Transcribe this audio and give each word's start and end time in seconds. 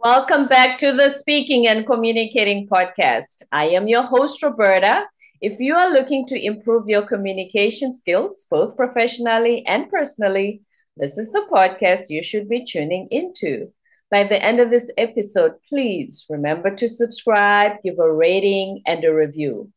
Welcome 0.00 0.46
back 0.46 0.78
to 0.78 0.92
the 0.92 1.10
Speaking 1.10 1.66
and 1.66 1.84
Communicating 1.84 2.68
podcast. 2.68 3.42
I 3.50 3.70
am 3.70 3.88
your 3.88 4.04
host, 4.04 4.40
Roberta. 4.44 5.06
If 5.40 5.58
you 5.58 5.74
are 5.74 5.90
looking 5.90 6.24
to 6.26 6.40
improve 6.40 6.86
your 6.86 7.02
communication 7.02 7.92
skills, 7.92 8.46
both 8.48 8.76
professionally 8.76 9.64
and 9.66 9.90
personally, 9.90 10.62
this 10.96 11.18
is 11.18 11.32
the 11.32 11.44
podcast 11.50 12.10
you 12.10 12.22
should 12.22 12.48
be 12.48 12.64
tuning 12.64 13.08
into. 13.10 13.72
By 14.08 14.22
the 14.22 14.40
end 14.40 14.60
of 14.60 14.70
this 14.70 14.88
episode, 14.96 15.54
please 15.68 16.26
remember 16.30 16.72
to 16.76 16.88
subscribe, 16.88 17.82
give 17.82 17.98
a 17.98 18.12
rating, 18.12 18.82
and 18.86 19.04
a 19.04 19.12
review. 19.12 19.72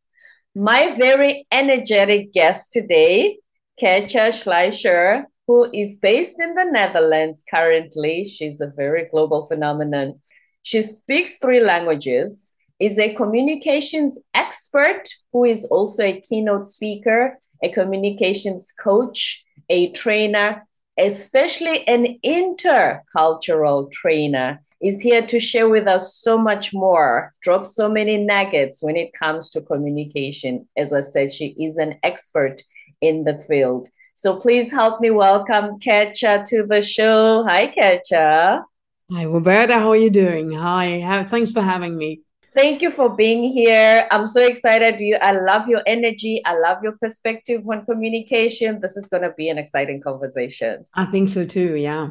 My 0.54 0.96
very 0.96 1.48
energetic 1.52 2.32
guest 2.32 2.74
today, 2.74 3.40
Katja 3.80 4.30
Schleicher, 4.30 5.24
who 5.52 5.70
is 5.74 5.98
based 5.98 6.40
in 6.40 6.56
the 6.56 6.64
Netherlands 6.64 7.44
currently. 7.54 8.24
She's 8.24 8.62
a 8.62 8.68
very 8.68 9.10
global 9.12 9.48
phenomenon. 9.48 10.22
She 10.64 10.82
speaks 10.82 11.40
three 11.40 11.60
languages, 11.60 12.54
is 12.80 12.98
a 12.98 13.14
communications 13.16 14.18
expert 14.34 15.10
who 15.34 15.44
is 15.44 15.66
also 15.66 16.04
a 16.06 16.22
keynote 16.22 16.68
speaker, 16.68 17.38
a 17.62 17.68
communications 17.68 18.72
coach, 18.72 19.44
a 19.68 19.92
trainer, 19.92 20.66
especially 20.98 21.86
an 21.86 22.18
intercultural 22.24 23.92
trainer 23.92 24.62
is 24.82 25.02
here 25.02 25.28
to 25.28 25.38
share 25.38 25.68
with 25.68 25.86
us 25.86 26.16
so 26.16 26.38
much 26.38 26.74
more, 26.74 27.34
drop 27.44 27.66
so 27.66 27.90
many 27.90 28.16
nuggets 28.18 28.82
when 28.82 28.96
it 28.96 29.12
comes 29.12 29.50
to 29.50 29.62
communication. 29.62 30.70
As 30.78 30.94
I 30.94 31.02
said, 31.02 31.34
she 31.34 31.48
is 31.60 31.76
an 31.78 32.00
expert 32.04 32.62
in 33.02 33.26
the 33.26 33.44
field. 33.50 33.90
So 34.22 34.36
please 34.36 34.70
help 34.70 35.02
me 35.02 35.10
welcome 35.10 35.80
Katja 35.80 36.44
to 36.46 36.62
the 36.62 36.84
show. 36.84 37.44
Hi, 37.48 37.66
Katja. 37.66 38.64
Hi, 39.12 39.26
Roberta. 39.26 39.80
How 39.80 39.90
are 39.90 39.96
you 39.96 40.12
doing? 40.12 40.52
Hi. 40.52 41.24
Thanks 41.24 41.52
for 41.52 41.64
having 41.64 41.98
me. 41.98 42.22
Thank 42.56 42.84
you 42.84 42.92
for 42.92 43.10
being 43.10 43.52
here. 43.52 44.08
I'm 44.12 44.28
so 44.28 44.46
excited. 44.46 45.00
You, 45.00 45.16
I 45.16 45.32
love 45.32 45.68
your 45.68 45.82
energy. 45.88 46.40
I 46.46 46.56
love 46.60 46.84
your 46.84 46.92
perspective 47.02 47.68
on 47.68 47.84
communication. 47.84 48.80
This 48.80 48.96
is 48.96 49.08
going 49.08 49.24
to 49.24 49.32
be 49.36 49.50
an 49.50 49.58
exciting 49.58 50.02
conversation. 50.02 50.86
I 50.94 51.06
think 51.06 51.30
so 51.30 51.44
too. 51.44 51.76
Yeah. 51.76 52.10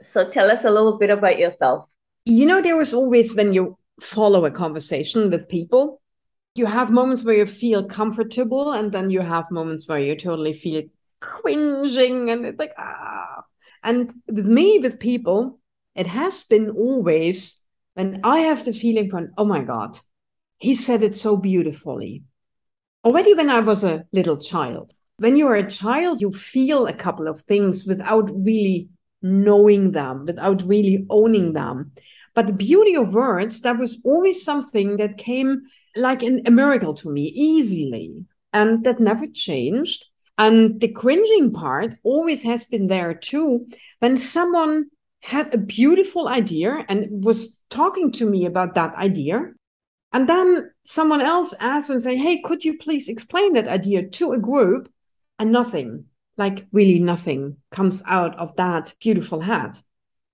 So 0.00 0.28
tell 0.28 0.50
us 0.50 0.64
a 0.64 0.70
little 0.72 0.98
bit 0.98 1.10
about 1.10 1.38
yourself. 1.38 1.86
You 2.24 2.44
know, 2.44 2.60
there 2.60 2.76
was 2.76 2.92
always 2.92 3.36
when 3.36 3.52
you 3.54 3.78
follow 4.00 4.44
a 4.46 4.50
conversation 4.50 5.30
with 5.30 5.48
people, 5.48 6.02
you 6.56 6.66
have 6.66 6.90
moments 6.90 7.22
where 7.22 7.36
you 7.36 7.46
feel 7.46 7.84
comfortable, 7.84 8.72
and 8.72 8.90
then 8.90 9.10
you 9.10 9.20
have 9.20 9.48
moments 9.52 9.86
where 9.86 10.00
you 10.00 10.16
totally 10.16 10.54
feel 10.54 10.82
cringing 11.22 12.30
and 12.30 12.44
it's 12.44 12.58
like 12.58 12.74
ah. 12.78 13.44
And 13.84 14.12
with 14.28 14.46
me 14.46 14.78
with 14.78 15.00
people 15.00 15.60
it 15.94 16.06
has 16.06 16.42
been 16.44 16.70
always 16.70 17.60
when 17.94 18.20
i 18.24 18.38
have 18.40 18.64
the 18.64 18.72
feeling 18.72 19.10
from 19.10 19.32
oh 19.38 19.44
my 19.44 19.62
god 19.62 19.98
he 20.58 20.74
said 20.76 21.02
it 21.02 21.14
so 21.14 21.36
beautifully. 21.36 22.22
Already 23.04 23.34
when 23.34 23.50
i 23.50 23.60
was 23.60 23.82
a 23.84 24.04
little 24.12 24.36
child 24.36 24.92
when 25.16 25.36
you're 25.36 25.54
a 25.54 25.70
child 25.70 26.20
you 26.20 26.32
feel 26.32 26.86
a 26.86 27.00
couple 27.04 27.28
of 27.28 27.40
things 27.42 27.86
without 27.86 28.30
really 28.34 28.88
knowing 29.22 29.92
them 29.92 30.26
without 30.26 30.62
really 30.62 31.06
owning 31.08 31.52
them. 31.52 31.92
But 32.34 32.46
the 32.46 32.52
beauty 32.52 32.94
of 32.96 33.14
words 33.14 33.60
that 33.62 33.78
was 33.78 34.00
always 34.04 34.44
something 34.44 34.96
that 34.96 35.18
came 35.18 35.62
like 35.94 36.22
an, 36.22 36.42
a 36.46 36.50
miracle 36.50 36.94
to 36.94 37.10
me 37.10 37.24
easily. 37.34 38.24
And 38.52 38.84
that 38.84 39.00
never 39.00 39.26
changed 39.26 40.06
and 40.42 40.80
the 40.80 40.88
cringing 40.88 41.52
part 41.52 41.94
always 42.02 42.42
has 42.42 42.64
been 42.64 42.88
there 42.88 43.14
too. 43.14 43.68
When 44.00 44.16
someone 44.16 44.86
had 45.20 45.54
a 45.54 45.58
beautiful 45.58 46.26
idea 46.26 46.84
and 46.88 47.24
was 47.24 47.58
talking 47.70 48.10
to 48.12 48.28
me 48.28 48.44
about 48.44 48.74
that 48.74 48.92
idea, 48.96 49.52
and 50.12 50.28
then 50.28 50.72
someone 50.82 51.20
else 51.20 51.54
asks 51.60 51.90
and 51.90 52.02
say, 52.02 52.16
Hey, 52.16 52.40
could 52.40 52.64
you 52.64 52.76
please 52.76 53.08
explain 53.08 53.52
that 53.52 53.68
idea 53.68 54.08
to 54.08 54.32
a 54.32 54.38
group? 54.38 54.92
And 55.38 55.52
nothing, 55.52 56.06
like 56.36 56.66
really 56.72 56.98
nothing, 56.98 57.58
comes 57.70 58.02
out 58.08 58.36
of 58.36 58.56
that 58.56 58.94
beautiful 59.00 59.42
head. 59.42 59.78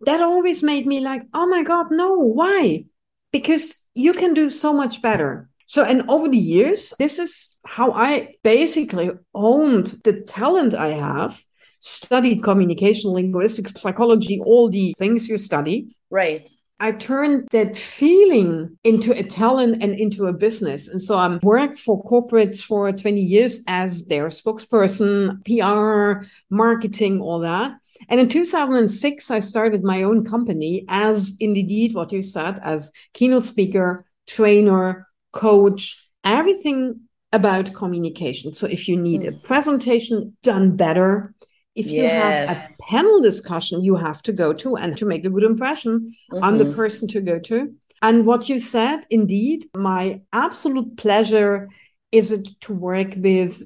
That 0.06 0.22
always 0.22 0.62
made 0.62 0.86
me 0.86 1.00
like, 1.00 1.24
Oh 1.34 1.46
my 1.46 1.62
God, 1.62 1.88
no, 1.90 2.14
why? 2.14 2.86
Because 3.30 3.86
you 3.92 4.14
can 4.14 4.32
do 4.32 4.48
so 4.48 4.72
much 4.72 5.02
better. 5.02 5.50
So, 5.68 5.84
and 5.84 6.08
over 6.08 6.30
the 6.30 6.38
years, 6.38 6.94
this 6.98 7.18
is 7.18 7.60
how 7.66 7.92
I 7.92 8.32
basically 8.42 9.10
owned 9.34 10.00
the 10.02 10.22
talent 10.22 10.72
I 10.72 10.92
have, 10.92 11.44
studied 11.80 12.42
communication, 12.42 13.10
linguistics, 13.10 13.78
psychology, 13.78 14.40
all 14.42 14.70
the 14.70 14.94
things 14.98 15.28
you 15.28 15.36
study. 15.36 15.94
Right. 16.08 16.48
I 16.80 16.92
turned 16.92 17.48
that 17.52 17.76
feeling 17.76 18.78
into 18.82 19.12
a 19.12 19.22
talent 19.22 19.82
and 19.82 19.94
into 19.94 20.24
a 20.24 20.32
business. 20.32 20.88
And 20.88 21.02
so 21.02 21.18
I'm 21.18 21.38
worked 21.42 21.78
for 21.78 22.02
corporates 22.02 22.62
for 22.62 22.90
20 22.90 23.20
years 23.20 23.60
as 23.66 24.06
their 24.06 24.28
spokesperson, 24.28 25.44
PR, 25.44 26.26
marketing, 26.48 27.20
all 27.20 27.40
that. 27.40 27.72
And 28.08 28.18
in 28.18 28.30
2006, 28.30 29.30
I 29.30 29.40
started 29.40 29.84
my 29.84 30.04
own 30.04 30.24
company 30.24 30.86
as 30.88 31.36
indeed 31.40 31.94
what 31.94 32.10
you 32.10 32.22
said, 32.22 32.58
as 32.62 32.90
keynote 33.12 33.44
speaker, 33.44 34.06
trainer, 34.26 35.07
coach, 35.38 36.04
everything 36.24 37.00
about 37.32 37.74
communication. 37.74 38.52
So 38.52 38.66
if 38.66 38.88
you 38.88 38.96
need 38.96 39.22
mm. 39.22 39.28
a 39.28 39.32
presentation 39.46 40.36
done 40.42 40.76
better, 40.76 41.34
if 41.74 41.86
yes. 41.86 41.94
you 41.94 42.02
have 42.02 42.56
a 42.56 42.68
panel 42.90 43.20
discussion 43.20 43.84
you 43.84 43.94
have 43.94 44.20
to 44.22 44.32
go 44.32 44.52
to 44.52 44.76
and 44.76 44.96
to 44.96 45.06
make 45.06 45.24
a 45.24 45.30
good 45.30 45.44
impression, 45.44 46.12
mm-hmm. 46.32 46.42
I'm 46.42 46.58
the 46.58 46.72
person 46.74 47.06
to 47.08 47.20
go 47.20 47.38
to. 47.38 47.72
And 48.02 48.26
what 48.26 48.48
you 48.48 48.58
said, 48.58 49.06
indeed, 49.10 49.66
my 49.76 50.22
absolute 50.32 50.96
pleasure 50.96 51.68
is 52.10 52.32
it 52.32 52.48
to 52.62 52.72
work 52.72 53.14
with 53.16 53.62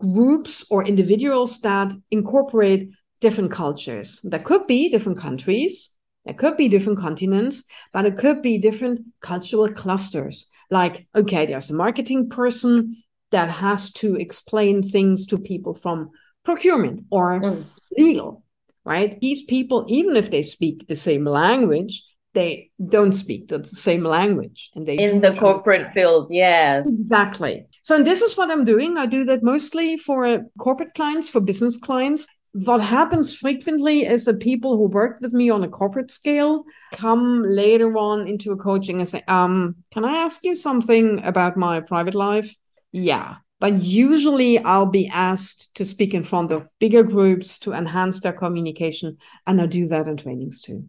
groups 0.00 0.64
or 0.70 0.84
individuals 0.84 1.60
that 1.60 1.92
incorporate 2.10 2.90
different 3.20 3.50
cultures. 3.50 4.20
That 4.24 4.44
could 4.44 4.66
be 4.66 4.88
different 4.88 5.18
countries, 5.18 5.94
there 6.24 6.34
could 6.34 6.56
be 6.56 6.68
different 6.68 6.98
continents, 6.98 7.64
but 7.92 8.06
it 8.06 8.16
could 8.16 8.42
be 8.42 8.58
different 8.58 9.00
cultural 9.20 9.70
clusters 9.72 10.48
like 10.70 11.06
okay 11.14 11.46
there's 11.46 11.70
a 11.70 11.74
marketing 11.74 12.28
person 12.28 12.96
that 13.30 13.50
has 13.50 13.92
to 13.92 14.16
explain 14.16 14.88
things 14.88 15.26
to 15.26 15.38
people 15.38 15.74
from 15.74 16.10
procurement 16.44 17.04
or 17.10 17.40
mm. 17.40 17.64
legal 17.96 18.42
right? 18.84 19.20
These 19.20 19.44
people 19.44 19.86
even 19.88 20.16
if 20.16 20.30
they 20.30 20.42
speak 20.42 20.86
the 20.86 20.96
same 20.96 21.24
language 21.24 22.04
they 22.32 22.70
don't 22.88 23.12
speak 23.12 23.48
the 23.48 23.64
same 23.64 24.04
language 24.04 24.70
and 24.74 24.86
they 24.86 24.96
in 24.96 25.20
the 25.20 25.34
corporate 25.34 25.80
understand. 25.80 25.94
field 25.94 26.28
yes. 26.30 26.86
Exactly. 26.86 27.66
So 27.82 27.96
and 27.96 28.06
this 28.06 28.22
is 28.22 28.36
what 28.36 28.50
i'm 28.50 28.64
doing. 28.64 28.96
I 28.96 29.06
do 29.06 29.24
that 29.24 29.42
mostly 29.42 29.96
for 29.96 30.24
uh, 30.24 30.38
corporate 30.58 30.94
clients 30.94 31.28
for 31.28 31.40
business 31.40 31.76
clients 31.76 32.26
what 32.52 32.80
happens 32.80 33.36
frequently 33.36 34.04
is 34.04 34.24
that 34.24 34.40
people 34.40 34.76
who 34.76 34.86
work 34.86 35.18
with 35.20 35.32
me 35.32 35.50
on 35.50 35.62
a 35.62 35.68
corporate 35.68 36.10
scale 36.10 36.64
come 36.92 37.42
later 37.46 37.96
on 37.96 38.26
into 38.26 38.52
a 38.52 38.56
coaching 38.56 38.98
and 38.98 39.08
say, 39.08 39.22
um, 39.28 39.76
can 39.92 40.04
I 40.04 40.16
ask 40.18 40.42
you 40.42 40.56
something 40.56 41.20
about 41.22 41.56
my 41.56 41.80
private 41.80 42.14
life? 42.14 42.54
Yeah. 42.90 43.36
But 43.60 43.82
usually 43.82 44.58
I'll 44.58 44.86
be 44.86 45.08
asked 45.08 45.74
to 45.76 45.84
speak 45.84 46.14
in 46.14 46.24
front 46.24 46.50
of 46.50 46.66
bigger 46.80 47.02
groups 47.02 47.58
to 47.60 47.72
enhance 47.72 48.20
their 48.20 48.32
communication. 48.32 49.18
And 49.46 49.60
I 49.60 49.66
do 49.66 49.86
that 49.88 50.08
in 50.08 50.16
trainings 50.16 50.62
too. 50.62 50.84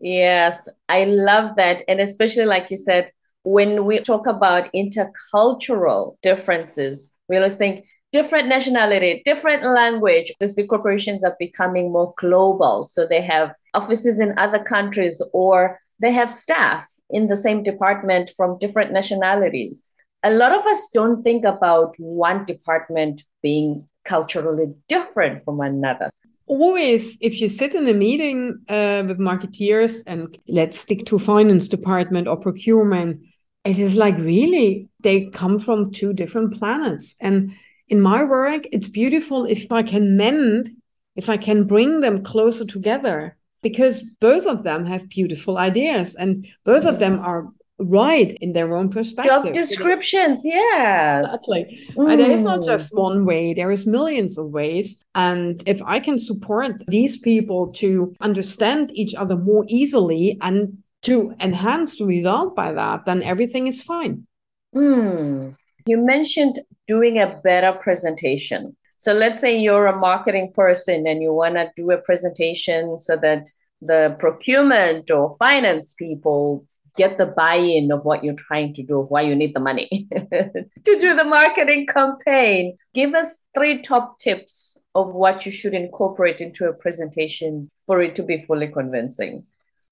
Yes, 0.00 0.68
I 0.88 1.04
love 1.04 1.56
that. 1.56 1.82
And 1.88 2.00
especially 2.00 2.46
like 2.46 2.70
you 2.70 2.76
said, 2.76 3.10
when 3.44 3.84
we 3.84 3.98
talk 3.98 4.26
about 4.26 4.70
intercultural 4.72 6.16
differences, 6.22 7.12
we 7.28 7.36
always 7.36 7.56
think 7.56 7.84
different 8.12 8.48
nationality, 8.48 9.22
different 9.24 9.64
language. 9.64 10.32
These 10.38 10.54
big 10.54 10.68
corporations 10.68 11.24
are 11.24 11.36
becoming 11.38 11.90
more 11.90 12.14
global. 12.18 12.84
So 12.84 13.06
they 13.06 13.22
have 13.22 13.54
offices 13.74 14.20
in 14.20 14.38
other 14.38 14.62
countries 14.62 15.22
or 15.32 15.80
they 15.98 16.12
have 16.12 16.30
staff 16.30 16.86
in 17.10 17.28
the 17.28 17.36
same 17.36 17.62
department 17.62 18.30
from 18.36 18.58
different 18.58 18.92
nationalities. 18.92 19.92
A 20.22 20.30
lot 20.30 20.52
of 20.52 20.64
us 20.66 20.90
don't 20.92 21.22
think 21.22 21.44
about 21.44 21.94
one 21.98 22.44
department 22.44 23.24
being 23.42 23.88
culturally 24.04 24.72
different 24.88 25.44
from 25.44 25.60
another. 25.60 26.10
Always, 26.46 27.16
if 27.20 27.40
you 27.40 27.48
sit 27.48 27.74
in 27.74 27.88
a 27.88 27.94
meeting 27.94 28.58
uh, 28.68 29.04
with 29.06 29.18
marketeers 29.18 30.02
and 30.06 30.36
let's 30.48 30.78
stick 30.78 31.06
to 31.06 31.18
finance 31.18 31.68
department 31.68 32.28
or 32.28 32.36
procurement, 32.36 33.22
it 33.64 33.78
is 33.78 33.96
like 33.96 34.16
really 34.18 34.88
they 35.00 35.26
come 35.26 35.58
from 35.58 35.92
two 35.92 36.12
different 36.12 36.58
planets 36.58 37.14
and 37.20 37.52
in 37.88 38.00
my 38.00 38.24
work, 38.24 38.66
it's 38.72 38.88
beautiful 38.88 39.44
if 39.44 39.70
I 39.70 39.82
can 39.82 40.16
mend, 40.16 40.70
if 41.16 41.28
I 41.28 41.36
can 41.36 41.64
bring 41.64 42.00
them 42.00 42.22
closer 42.22 42.64
together, 42.64 43.36
because 43.62 44.02
both 44.20 44.46
of 44.46 44.64
them 44.64 44.84
have 44.86 45.08
beautiful 45.08 45.58
ideas 45.58 46.16
and 46.16 46.46
both 46.64 46.84
of 46.84 46.98
them 46.98 47.18
are 47.20 47.48
right 47.78 48.36
in 48.40 48.52
their 48.52 48.74
own 48.76 48.88
perspective. 48.88 49.44
Job 49.44 49.52
descriptions, 49.52 50.42
yes. 50.44 51.24
Exactly. 51.24 51.64
Mm. 51.96 52.16
there 52.16 52.30
is 52.30 52.42
not 52.42 52.64
just 52.64 52.94
one 52.94 53.24
way, 53.24 53.54
there 53.54 53.70
is 53.70 53.86
millions 53.86 54.38
of 54.38 54.50
ways. 54.50 55.04
And 55.14 55.62
if 55.66 55.82
I 55.84 56.00
can 56.00 56.18
support 56.18 56.82
these 56.88 57.16
people 57.18 57.72
to 57.72 58.14
understand 58.20 58.92
each 58.94 59.14
other 59.14 59.36
more 59.36 59.64
easily 59.68 60.38
and 60.40 60.78
to 61.02 61.34
enhance 61.40 61.98
the 61.98 62.06
result 62.06 62.54
by 62.54 62.72
that, 62.72 63.04
then 63.06 63.22
everything 63.22 63.66
is 63.66 63.82
fine. 63.82 64.26
Mm. 64.74 65.56
You 65.86 65.98
mentioned 65.98 66.60
doing 66.86 67.18
a 67.18 67.40
better 67.42 67.72
presentation. 67.72 68.76
So 68.96 69.12
let's 69.12 69.40
say 69.40 69.58
you're 69.58 69.86
a 69.86 69.98
marketing 69.98 70.52
person 70.54 71.06
and 71.06 71.22
you 71.22 71.32
want 71.32 71.56
to 71.56 71.70
do 71.76 71.90
a 71.90 71.98
presentation 71.98 72.98
so 73.00 73.16
that 73.16 73.50
the 73.80 74.16
procurement 74.18 75.10
or 75.10 75.36
finance 75.38 75.92
people 75.92 76.64
get 76.96 77.18
the 77.18 77.26
buy-in 77.26 77.90
of 77.90 78.04
what 78.04 78.22
you're 78.22 78.34
trying 78.34 78.74
to 78.74 78.82
do, 78.82 79.00
why 79.00 79.22
you 79.22 79.34
need 79.34 79.54
the 79.54 79.60
money 79.60 80.08
to 80.12 80.98
do 80.98 81.16
the 81.16 81.24
marketing 81.24 81.86
campaign. 81.86 82.76
Give 82.94 83.14
us 83.14 83.42
three 83.56 83.82
top 83.82 84.18
tips 84.18 84.78
of 84.94 85.12
what 85.12 85.46
you 85.46 85.52
should 85.52 85.74
incorporate 85.74 86.40
into 86.40 86.66
a 86.66 86.72
presentation 86.72 87.70
for 87.86 88.02
it 88.02 88.14
to 88.16 88.22
be 88.22 88.44
fully 88.46 88.68
convincing. 88.68 89.44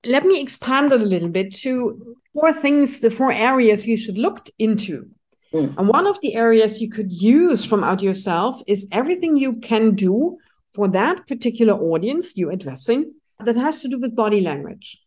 Let 0.04 0.25
me 0.25 0.40
expand 0.40 0.92
a 0.92 0.98
little 0.98 1.28
bit 1.28 1.54
to 1.56 2.16
four 2.32 2.52
things, 2.52 3.00
the 3.00 3.10
four 3.10 3.32
areas 3.32 3.87
you 3.87 3.96
should 3.96 4.19
look 4.19 4.48
into. 4.58 5.10
Mm. 5.55 5.75
And 5.76 5.88
one 5.88 6.06
of 6.06 6.20
the 6.20 6.35
areas 6.35 6.81
you 6.81 6.88
could 6.88 7.11
use 7.11 7.64
from 7.64 7.82
out 7.82 8.02
yourself 8.02 8.62
is 8.67 8.88
everything 8.93 9.37
you 9.37 9.58
can 9.61 9.94
do 9.94 10.38
for 10.75 10.88
that 10.88 11.26
particular 11.26 11.75
audience 11.75 12.37
you're 12.37 12.52
addressing 12.52 13.12
that 13.44 13.56
has 13.56 13.82
to 13.82 13.88
do 13.88 13.99
with 13.99 14.14
body 14.14 14.41
language. 14.41 14.99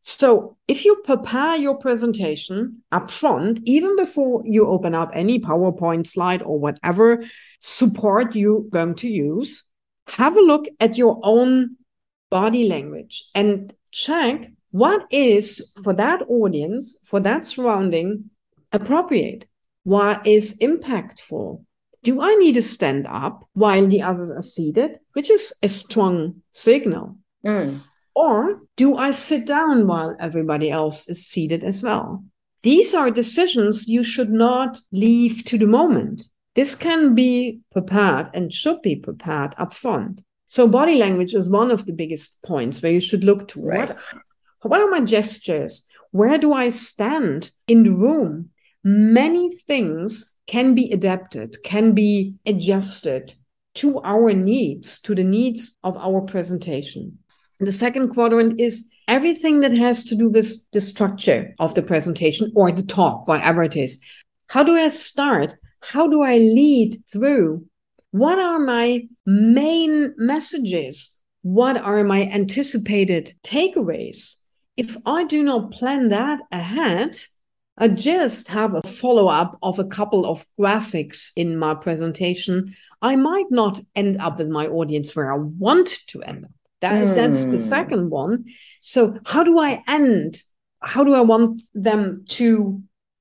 So 0.00 0.56
if 0.66 0.84
you 0.84 0.96
prepare 1.04 1.56
your 1.56 1.78
presentation 1.78 2.82
up 2.90 3.10
front, 3.10 3.60
even 3.64 3.94
before 3.96 4.42
you 4.44 4.66
open 4.66 4.94
up 4.94 5.10
any 5.14 5.38
PowerPoint 5.38 6.08
slide 6.08 6.42
or 6.42 6.58
whatever 6.58 7.22
support 7.60 8.34
you're 8.34 8.62
going 8.62 8.96
to 8.96 9.08
use, 9.08 9.64
have 10.08 10.36
a 10.36 10.40
look 10.40 10.66
at 10.80 10.98
your 10.98 11.20
own 11.22 11.76
body 12.30 12.68
language 12.68 13.24
and 13.34 13.72
check 13.92 14.50
what 14.72 15.06
is 15.10 15.72
for 15.84 15.92
that 15.92 16.22
audience, 16.28 16.98
for 17.06 17.20
that 17.20 17.46
surrounding 17.46 18.30
appropriate 18.72 19.46
what 19.84 20.26
is 20.26 20.58
impactful? 20.58 21.64
Do 22.02 22.20
I 22.20 22.34
need 22.34 22.54
to 22.54 22.62
stand 22.62 23.06
up 23.06 23.48
while 23.52 23.86
the 23.86 24.02
others 24.02 24.30
are 24.30 24.42
seated, 24.42 24.98
which 25.12 25.30
is 25.30 25.52
a 25.62 25.68
strong 25.68 26.42
signal? 26.50 27.16
Mm. 27.44 27.82
Or 28.14 28.62
do 28.76 28.96
I 28.96 29.12
sit 29.12 29.46
down 29.46 29.86
while 29.86 30.16
everybody 30.18 30.70
else 30.70 31.08
is 31.08 31.26
seated 31.26 31.64
as 31.64 31.82
well? 31.82 32.24
These 32.62 32.94
are 32.94 33.10
decisions 33.10 33.88
you 33.88 34.04
should 34.04 34.30
not 34.30 34.80
leave 34.92 35.44
to 35.46 35.58
the 35.58 35.66
moment. 35.66 36.24
This 36.54 36.74
can 36.74 37.14
be 37.14 37.60
prepared 37.72 38.28
and 38.34 38.52
should 38.52 38.82
be 38.82 38.96
prepared 38.96 39.54
up 39.58 39.72
front. 39.72 40.22
So 40.46 40.68
body 40.68 40.96
language 40.96 41.34
is 41.34 41.48
one 41.48 41.70
of 41.70 41.86
the 41.86 41.94
biggest 41.94 42.42
points 42.42 42.82
where 42.82 42.92
you 42.92 43.00
should 43.00 43.24
look 43.24 43.48
to 43.48 43.60
right. 43.60 43.88
what, 43.88 44.70
what 44.70 44.80
are 44.80 44.90
my 44.90 45.00
gestures? 45.00 45.86
Where 46.10 46.36
do 46.36 46.52
I 46.52 46.68
stand 46.68 47.50
in 47.66 47.84
the 47.84 47.90
room? 47.90 48.50
Many 48.84 49.56
things 49.66 50.34
can 50.46 50.74
be 50.74 50.90
adapted, 50.90 51.56
can 51.64 51.92
be 51.92 52.34
adjusted 52.46 53.34
to 53.74 54.00
our 54.02 54.32
needs, 54.32 55.00
to 55.00 55.14
the 55.14 55.24
needs 55.24 55.78
of 55.82 55.96
our 55.96 56.20
presentation. 56.20 57.18
And 57.58 57.66
the 57.66 57.72
second 57.72 58.10
quadrant 58.10 58.60
is 58.60 58.90
everything 59.08 59.60
that 59.60 59.72
has 59.72 60.04
to 60.04 60.14
do 60.14 60.28
with 60.28 60.70
the 60.72 60.80
structure 60.80 61.54
of 61.58 61.74
the 61.74 61.82
presentation 61.82 62.52
or 62.54 62.72
the 62.72 62.82
talk, 62.82 63.28
whatever 63.28 63.62
it 63.62 63.76
is. 63.76 64.00
How 64.48 64.62
do 64.62 64.76
I 64.76 64.88
start? 64.88 65.54
How 65.80 66.06
do 66.06 66.22
I 66.22 66.38
lead 66.38 67.02
through? 67.10 67.64
What 68.10 68.38
are 68.38 68.58
my 68.58 69.08
main 69.24 70.12
messages? 70.18 71.20
What 71.42 71.76
are 71.76 72.04
my 72.04 72.26
anticipated 72.26 73.32
takeaways? 73.42 74.36
If 74.76 74.96
I 75.06 75.24
do 75.24 75.42
not 75.42 75.72
plan 75.72 76.10
that 76.10 76.40
ahead, 76.50 77.16
I 77.82 77.88
just 77.88 78.46
have 78.46 78.76
a 78.76 78.82
follow 78.82 79.26
up 79.26 79.58
of 79.60 79.80
a 79.80 79.84
couple 79.84 80.24
of 80.24 80.46
graphics 80.56 81.32
in 81.34 81.56
my 81.56 81.74
presentation. 81.74 82.76
I 83.02 83.16
might 83.16 83.50
not 83.50 83.80
end 83.96 84.20
up 84.20 84.38
with 84.38 84.46
my 84.46 84.68
audience 84.68 85.16
where 85.16 85.32
I 85.32 85.36
want 85.36 85.88
to 86.10 86.22
end 86.22 86.44
up. 86.44 86.52
That 86.80 87.02
is, 87.02 87.10
mm. 87.10 87.16
That's 87.16 87.44
the 87.46 87.58
hmm. 87.58 87.68
second 87.76 88.10
one. 88.10 88.44
So, 88.80 89.18
how 89.26 89.42
do 89.42 89.58
I 89.58 89.82
end? 89.88 90.38
How 90.80 91.02
do 91.02 91.12
I 91.12 91.22
want 91.22 91.60
them 91.74 92.24
to 92.28 92.80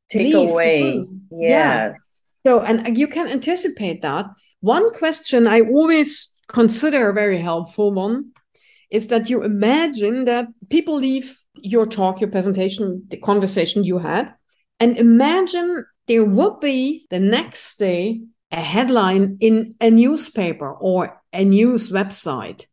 take 0.09 0.31
away? 0.35 1.05
Yes. 1.31 2.37
Yeah. 2.45 2.51
So, 2.51 2.61
and 2.61 2.95
you 2.95 3.07
can 3.07 3.29
anticipate 3.29 4.03
that. 4.03 4.27
One 4.59 4.93
question 4.93 5.47
I 5.47 5.61
always 5.61 6.35
consider 6.47 7.09
a 7.09 7.13
very 7.13 7.39
helpful 7.39 7.91
one 7.91 8.31
is 8.91 9.07
that 9.07 9.27
you 9.27 9.41
imagine 9.41 10.25
that 10.25 10.49
people 10.69 10.97
leave 10.97 11.39
your 11.55 11.87
talk, 11.87 12.21
your 12.21 12.29
presentation, 12.29 13.05
the 13.09 13.17
conversation 13.17 13.83
you 13.83 13.97
had, 13.97 14.35
and 14.81 14.97
imagine 14.97 15.85
there 16.07 16.25
would 16.25 16.59
be 16.59 17.05
the 17.11 17.19
next 17.19 17.77
day 17.77 18.21
a 18.51 18.59
headline 18.59 19.37
in 19.39 19.75
a 19.79 19.91
newspaper 19.91 20.73
or 20.73 21.21
a 21.31 21.45
news 21.45 21.91
website. 21.91 22.65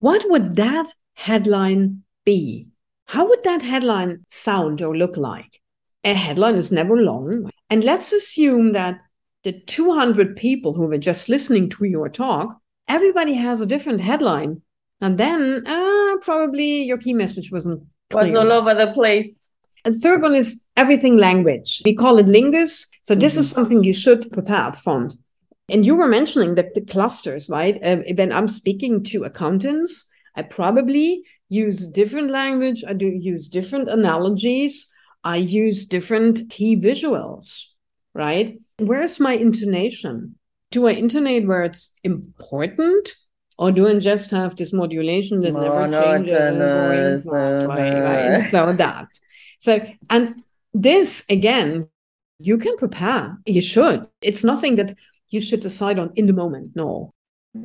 What 0.00 0.30
would 0.30 0.56
that 0.56 0.92
headline 1.14 2.04
be? 2.24 2.68
How 3.06 3.26
would 3.26 3.42
that 3.44 3.62
headline 3.62 4.26
sound 4.28 4.82
or 4.82 4.94
look 4.94 5.16
like? 5.16 5.62
A 6.04 6.12
headline 6.12 6.54
is 6.54 6.70
never 6.70 6.98
long. 6.98 7.50
And 7.70 7.82
let's 7.82 8.12
assume 8.12 8.72
that 8.74 9.00
the 9.42 9.52
200 9.52 10.36
people 10.36 10.74
who 10.74 10.86
were 10.86 10.98
just 10.98 11.30
listening 11.30 11.70
to 11.70 11.84
your 11.86 12.10
talk, 12.10 12.60
everybody 12.86 13.32
has 13.32 13.62
a 13.62 13.66
different 13.66 14.02
headline. 14.02 14.60
And 15.00 15.16
then 15.16 15.66
uh, 15.66 16.16
probably 16.20 16.82
your 16.82 16.98
key 16.98 17.14
message 17.14 17.50
wasn't 17.50 17.84
clear. 18.10 18.24
was 18.24 18.34
all 18.34 18.52
over 18.52 18.74
the 18.74 18.92
place. 18.92 19.50
And 19.84 19.94
third 19.94 20.22
one 20.22 20.34
is 20.34 20.62
everything 20.76 21.16
language. 21.16 21.82
We 21.84 21.94
call 21.94 22.18
it 22.18 22.26
lingus. 22.26 22.86
So 23.02 23.14
this 23.14 23.34
mm-hmm. 23.34 23.40
is 23.40 23.50
something 23.50 23.84
you 23.84 23.92
should 23.92 24.30
prepare 24.32 24.56
up 24.56 24.78
front. 24.78 25.14
And 25.70 25.84
you 25.84 25.96
were 25.96 26.08
mentioning 26.08 26.54
that 26.54 26.74
the 26.74 26.80
clusters, 26.80 27.48
right? 27.48 27.78
Uh, 27.82 27.98
when 28.16 28.32
I'm 28.32 28.48
speaking 28.48 29.02
to 29.04 29.24
accountants, 29.24 30.10
I 30.34 30.42
probably 30.42 31.22
use 31.48 31.86
different 31.86 32.30
language. 32.30 32.84
I 32.86 32.94
do 32.94 33.06
use 33.06 33.48
different 33.48 33.88
analogies. 33.88 34.92
I 35.24 35.36
use 35.36 35.86
different 35.86 36.48
key 36.48 36.76
visuals, 36.76 37.64
right? 38.14 38.58
Where's 38.78 39.20
my 39.20 39.34
intonation? 39.34 40.36
Do 40.70 40.86
I 40.86 40.92
intonate 40.92 41.46
where 41.46 41.64
it's 41.64 41.94
important? 42.04 43.10
Or 43.58 43.72
do 43.72 43.88
I 43.88 43.98
just 43.98 44.30
have 44.30 44.54
this 44.54 44.72
modulation 44.72 45.40
that 45.40 45.52
never 45.52 45.90
changes? 45.90 46.30
right? 48.02 48.50
So 48.50 48.72
that. 48.72 49.08
So, 49.58 49.80
and 50.08 50.42
this 50.72 51.24
again, 51.28 51.88
you 52.38 52.58
can 52.58 52.76
prepare. 52.76 53.38
You 53.46 53.60
should. 53.60 54.06
It's 54.20 54.44
nothing 54.44 54.76
that 54.76 54.94
you 55.28 55.40
should 55.40 55.60
decide 55.60 55.98
on 55.98 56.12
in 56.14 56.26
the 56.26 56.32
moment. 56.32 56.72
No. 56.74 57.12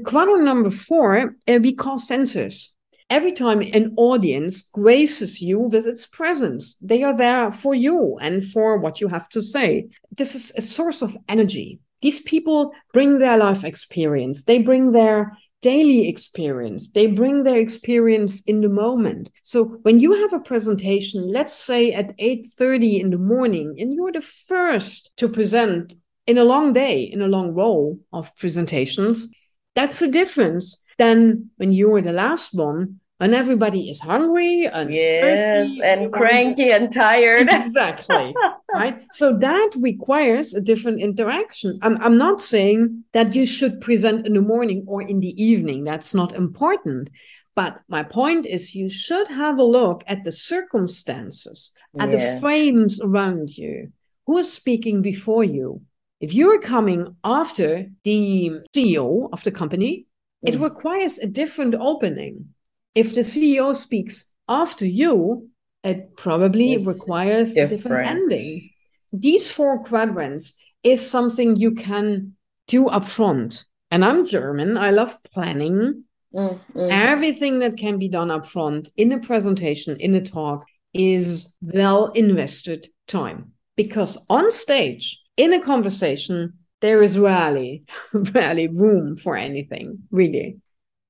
Quadrant 0.03 0.43
number 0.43 0.71
four, 0.71 1.35
we 1.47 1.73
call 1.73 1.99
sensors. 1.99 2.69
Every 3.09 3.33
time 3.33 3.61
an 3.61 3.93
audience 3.97 4.63
graces 4.63 5.41
you 5.41 5.59
with 5.59 5.85
its 5.85 6.05
presence, 6.05 6.77
they 6.81 7.03
are 7.03 7.15
there 7.15 7.51
for 7.51 7.75
you 7.75 8.17
and 8.19 8.43
for 8.43 8.77
what 8.79 9.01
you 9.01 9.07
have 9.09 9.29
to 9.29 9.41
say. 9.41 9.89
This 10.11 10.33
is 10.33 10.51
a 10.57 10.61
source 10.61 11.01
of 11.01 11.15
energy. 11.29 11.79
These 12.01 12.21
people 12.21 12.71
bring 12.91 13.19
their 13.19 13.37
life 13.37 13.63
experience, 13.63 14.43
they 14.45 14.61
bring 14.61 14.93
their 14.93 15.37
daily 15.63 16.07
experience. 16.07 16.91
They 16.91 17.07
bring 17.07 17.43
their 17.43 17.59
experience 17.59 18.41
in 18.41 18.61
the 18.61 18.69
moment. 18.69 19.31
So 19.41 19.79
when 19.85 19.99
you 19.99 20.11
have 20.21 20.33
a 20.33 20.43
presentation, 20.51 21.31
let's 21.31 21.53
say 21.53 21.93
at 21.93 22.13
8:30 22.19 22.99
in 22.99 23.09
the 23.09 23.17
morning, 23.17 23.75
and 23.79 23.93
you're 23.93 24.11
the 24.11 24.21
first 24.21 25.11
to 25.17 25.27
present 25.27 25.95
in 26.27 26.37
a 26.37 26.43
long 26.43 26.73
day, 26.73 27.01
in 27.03 27.21
a 27.21 27.33
long 27.35 27.53
row 27.53 27.97
of 28.11 28.35
presentations, 28.35 29.29
that's 29.75 29.99
the 29.99 30.11
difference 30.11 30.83
than 30.97 31.49
when 31.57 31.71
you 31.71 31.93
are 31.95 32.01
the 32.01 32.19
last 32.25 32.53
one 32.53 32.99
and 33.23 33.33
everybody 33.33 33.89
is 33.89 34.01
hungry 34.01 34.67
and 34.67 34.93
yes, 34.93 35.23
thirsty 35.23 35.81
and 35.81 36.11
cranky 36.11 36.71
and 36.71 36.91
tired. 36.91 37.47
exactly. 37.49 38.35
right. 38.73 39.01
So 39.11 39.37
that 39.37 39.69
requires 39.79 40.53
a 40.53 40.59
different 40.59 41.01
interaction. 41.01 41.79
I'm, 41.81 41.95
I'm 42.01 42.17
not 42.17 42.41
saying 42.41 43.05
that 43.13 43.33
you 43.33 43.45
should 43.45 43.79
present 43.79 44.27
in 44.27 44.33
the 44.33 44.41
morning 44.41 44.83
or 44.87 45.01
in 45.01 45.21
the 45.21 45.41
evening. 45.41 45.85
That's 45.85 46.13
not 46.13 46.33
important. 46.33 47.09
But 47.55 47.79
my 47.87 48.03
point 48.03 48.45
is, 48.45 48.75
you 48.75 48.89
should 48.89 49.29
have 49.29 49.57
a 49.57 49.63
look 49.63 50.03
at 50.05 50.25
the 50.25 50.31
circumstances, 50.33 51.71
at 51.97 52.11
yes. 52.11 52.35
the 52.35 52.41
frames 52.41 52.99
around 52.99 53.57
you. 53.57 53.93
Who 54.27 54.37
is 54.37 54.51
speaking 54.51 55.01
before 55.01 55.45
you? 55.45 55.81
If 56.19 56.33
you're 56.33 56.59
coming 56.59 57.15
after 57.23 57.87
the 58.03 58.51
CEO 58.75 59.29
of 59.31 59.43
the 59.45 59.51
company, 59.51 60.07
mm. 60.45 60.49
it 60.49 60.59
requires 60.59 61.19
a 61.19 61.27
different 61.27 61.75
opening 61.75 62.52
if 62.95 63.15
the 63.15 63.21
CEO 63.21 63.75
speaks 63.75 64.33
after 64.47 64.85
you, 64.85 65.49
it 65.83 66.15
probably 66.15 66.73
it's 66.73 66.87
requires 66.87 67.53
different. 67.53 67.71
a 67.71 67.75
different 67.75 68.07
ending. 68.07 68.69
These 69.11 69.51
four 69.51 69.83
quadrants 69.83 70.57
is 70.83 71.07
something 71.07 71.55
you 71.55 71.71
can 71.71 72.35
do 72.67 72.85
upfront. 72.85 73.65
And 73.91 74.03
I'm 74.03 74.25
German. 74.25 74.77
I 74.77 74.91
love 74.91 75.15
planning. 75.23 76.05
Mm, 76.33 76.59
mm. 76.73 76.91
Everything 76.91 77.59
that 77.59 77.77
can 77.77 77.99
be 77.99 78.07
done 78.07 78.29
upfront 78.29 78.89
in 78.97 79.11
a 79.11 79.19
presentation, 79.19 79.97
in 79.97 80.15
a 80.15 80.21
talk, 80.21 80.65
is 80.93 81.55
well 81.61 82.07
invested 82.11 82.87
time 83.07 83.51
because 83.75 84.23
on 84.29 84.51
stage 84.51 85.19
in 85.37 85.53
a 85.53 85.59
conversation 85.59 86.53
there 86.81 87.01
is 87.01 87.17
rarely 87.17 87.83
rarely 88.13 88.67
room 88.67 89.15
for 89.15 89.35
anything 89.35 89.97
really 90.11 90.57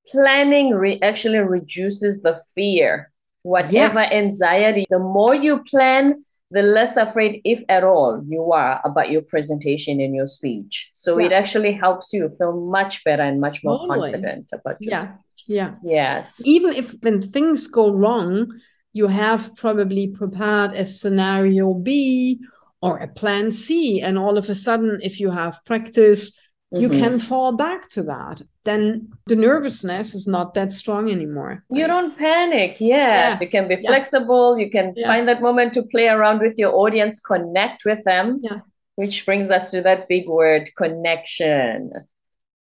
planning 0.07 0.71
re- 0.71 0.99
actually 1.01 1.39
reduces 1.39 2.21
the 2.21 2.41
fear 2.53 3.11
whatever 3.43 4.01
yeah. 4.01 4.11
anxiety 4.11 4.85
the 4.89 4.99
more 4.99 5.35
you 5.35 5.63
plan 5.63 6.23
the 6.51 6.61
less 6.61 6.97
afraid 6.97 7.41
if 7.43 7.63
at 7.67 7.83
all 7.83 8.23
you 8.27 8.51
are 8.51 8.79
about 8.85 9.09
your 9.09 9.21
presentation 9.21 9.99
and 9.99 10.15
your 10.15 10.27
speech 10.27 10.89
so 10.93 11.17
yeah. 11.17 11.25
it 11.25 11.31
actually 11.31 11.73
helps 11.73 12.13
you 12.13 12.29
feel 12.37 12.59
much 12.69 13.03
better 13.03 13.23
and 13.23 13.41
much 13.41 13.63
more 13.63 13.79
totally. 13.79 14.11
confident 14.11 14.49
about 14.53 14.77
your 14.79 14.91
yeah 14.91 15.15
speech. 15.15 15.43
yeah 15.47 15.75
yes 15.83 16.41
even 16.45 16.73
if 16.73 16.95
when 17.01 17.21
things 17.31 17.67
go 17.67 17.91
wrong 17.91 18.47
you 18.93 19.07
have 19.07 19.55
probably 19.55 20.07
prepared 20.07 20.71
a 20.73 20.85
scenario 20.85 21.73
b 21.73 22.39
or 22.83 22.97
a 22.97 23.07
plan 23.07 23.49
C. 23.49 24.01
And 24.01 24.17
all 24.17 24.37
of 24.37 24.49
a 24.49 24.55
sudden, 24.55 24.99
if 25.01 25.21
you 25.21 25.31
have 25.31 25.63
practice, 25.65 26.37
mm-hmm. 26.73 26.81
you 26.81 26.89
can 26.89 27.19
fall 27.19 27.51
back 27.51 27.89
to 27.89 28.03
that. 28.03 28.41
Then 28.63 29.13
the 29.27 29.35
nervousness 29.35 30.13
is 30.13 30.27
not 30.27 30.53
that 30.53 30.73
strong 30.73 31.11
anymore. 31.11 31.63
You 31.69 31.87
don't 31.87 32.17
panic. 32.17 32.77
Yes. 32.79 33.39
Yeah. 33.39 33.45
You 33.45 33.49
can 33.49 33.67
be 33.67 33.77
flexible. 33.77 34.57
You 34.57 34.69
can 34.69 34.93
yeah. 34.95 35.07
find 35.07 35.27
that 35.27 35.41
moment 35.41 35.73
to 35.73 35.83
play 35.83 36.07
around 36.07 36.39
with 36.39 36.57
your 36.57 36.73
audience, 36.73 37.19
connect 37.19 37.85
with 37.85 38.03
them. 38.03 38.39
Yeah. 38.41 38.59
Which 38.95 39.25
brings 39.25 39.49
us 39.49 39.71
to 39.71 39.81
that 39.81 40.07
big 40.07 40.27
word 40.27 40.69
connection. 40.77 41.91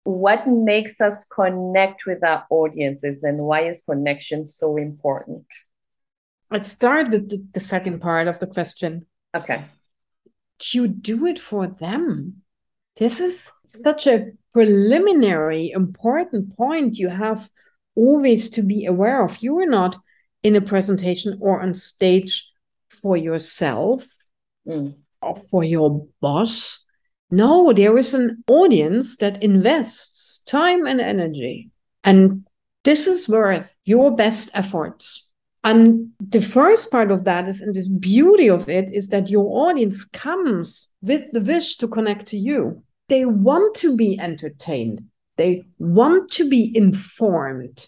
What 0.05 0.49
makes 0.49 1.01
us 1.01 1.25
connect 1.25 2.07
with 2.07 2.25
our 2.25 2.45
audiences 2.51 3.23
and 3.23 3.39
why 3.39 3.69
is 3.69 3.83
connection 3.83 4.47
so 4.47 4.77
important? 4.77 5.47
Let's 6.51 6.69
start 6.69 7.11
with 7.11 7.31
the, 7.31 7.47
the 7.53 7.61
second 7.61 8.01
part 8.01 8.29
of 8.29 8.39
the 8.39 8.47
question. 8.47 9.07
Okay 9.37 9.65
you 10.73 10.89
do 10.89 11.27
it 11.27 11.39
for 11.39 11.67
them. 11.67 12.42
This 12.97 13.21
is 13.21 13.51
such 13.67 14.07
a 14.07 14.33
preliminary, 14.53 15.71
important 15.71 16.57
point 16.57 16.99
you 16.99 17.09
have 17.09 17.49
always 17.95 18.51
to 18.51 18.63
be 18.63 18.87
aware 18.87 19.25
of. 19.25 19.43
You 19.43 19.59
are 19.61 19.67
not 19.67 19.97
in 20.43 20.57
a 20.57 20.61
presentation 20.61 21.39
or 21.41 21.61
on 21.63 21.75
stage 21.75 22.51
for 23.01 23.17
yourself 23.17 24.07
mm. 24.67 24.95
or 25.21 25.37
for 25.37 25.65
your 25.65 26.07
boss. 26.21 26.85
No, 27.31 27.73
there 27.73 27.97
is 27.97 28.13
an 28.13 28.45
audience 28.47 29.17
that 29.17 29.43
invests 29.43 30.41
time 30.47 30.87
and 30.87 31.01
energy. 31.01 31.71
And 32.05 32.47
this 32.85 33.07
is 33.07 33.29
worth 33.29 33.75
your 33.85 34.15
best 34.15 34.51
efforts. 34.55 35.31
And 35.65 36.09
the 36.19 36.43
first 36.43 36.91
part 36.91 37.11
of 37.11 37.25
that 37.25 37.49
is, 37.49 37.61
and 37.61 37.75
the 37.75 37.89
beauty 37.89 38.49
of 38.49 38.69
it 38.69 38.93
is 38.93 39.09
that 39.09 39.31
your 39.31 39.69
audience 39.69 40.05
comes 40.05 40.89
with 41.03 41.31
the 41.33 41.41
wish 41.41 41.77
to 41.77 41.89
connect 41.89 42.27
to 42.29 42.37
you. 42.37 42.83
They 43.09 43.25
want 43.25 43.77
to 43.77 43.97
be 43.97 44.19
entertained. 44.19 45.05
They 45.37 45.65
want 45.79 46.31
to 46.33 46.49
be 46.49 46.77
informed. 46.77 47.87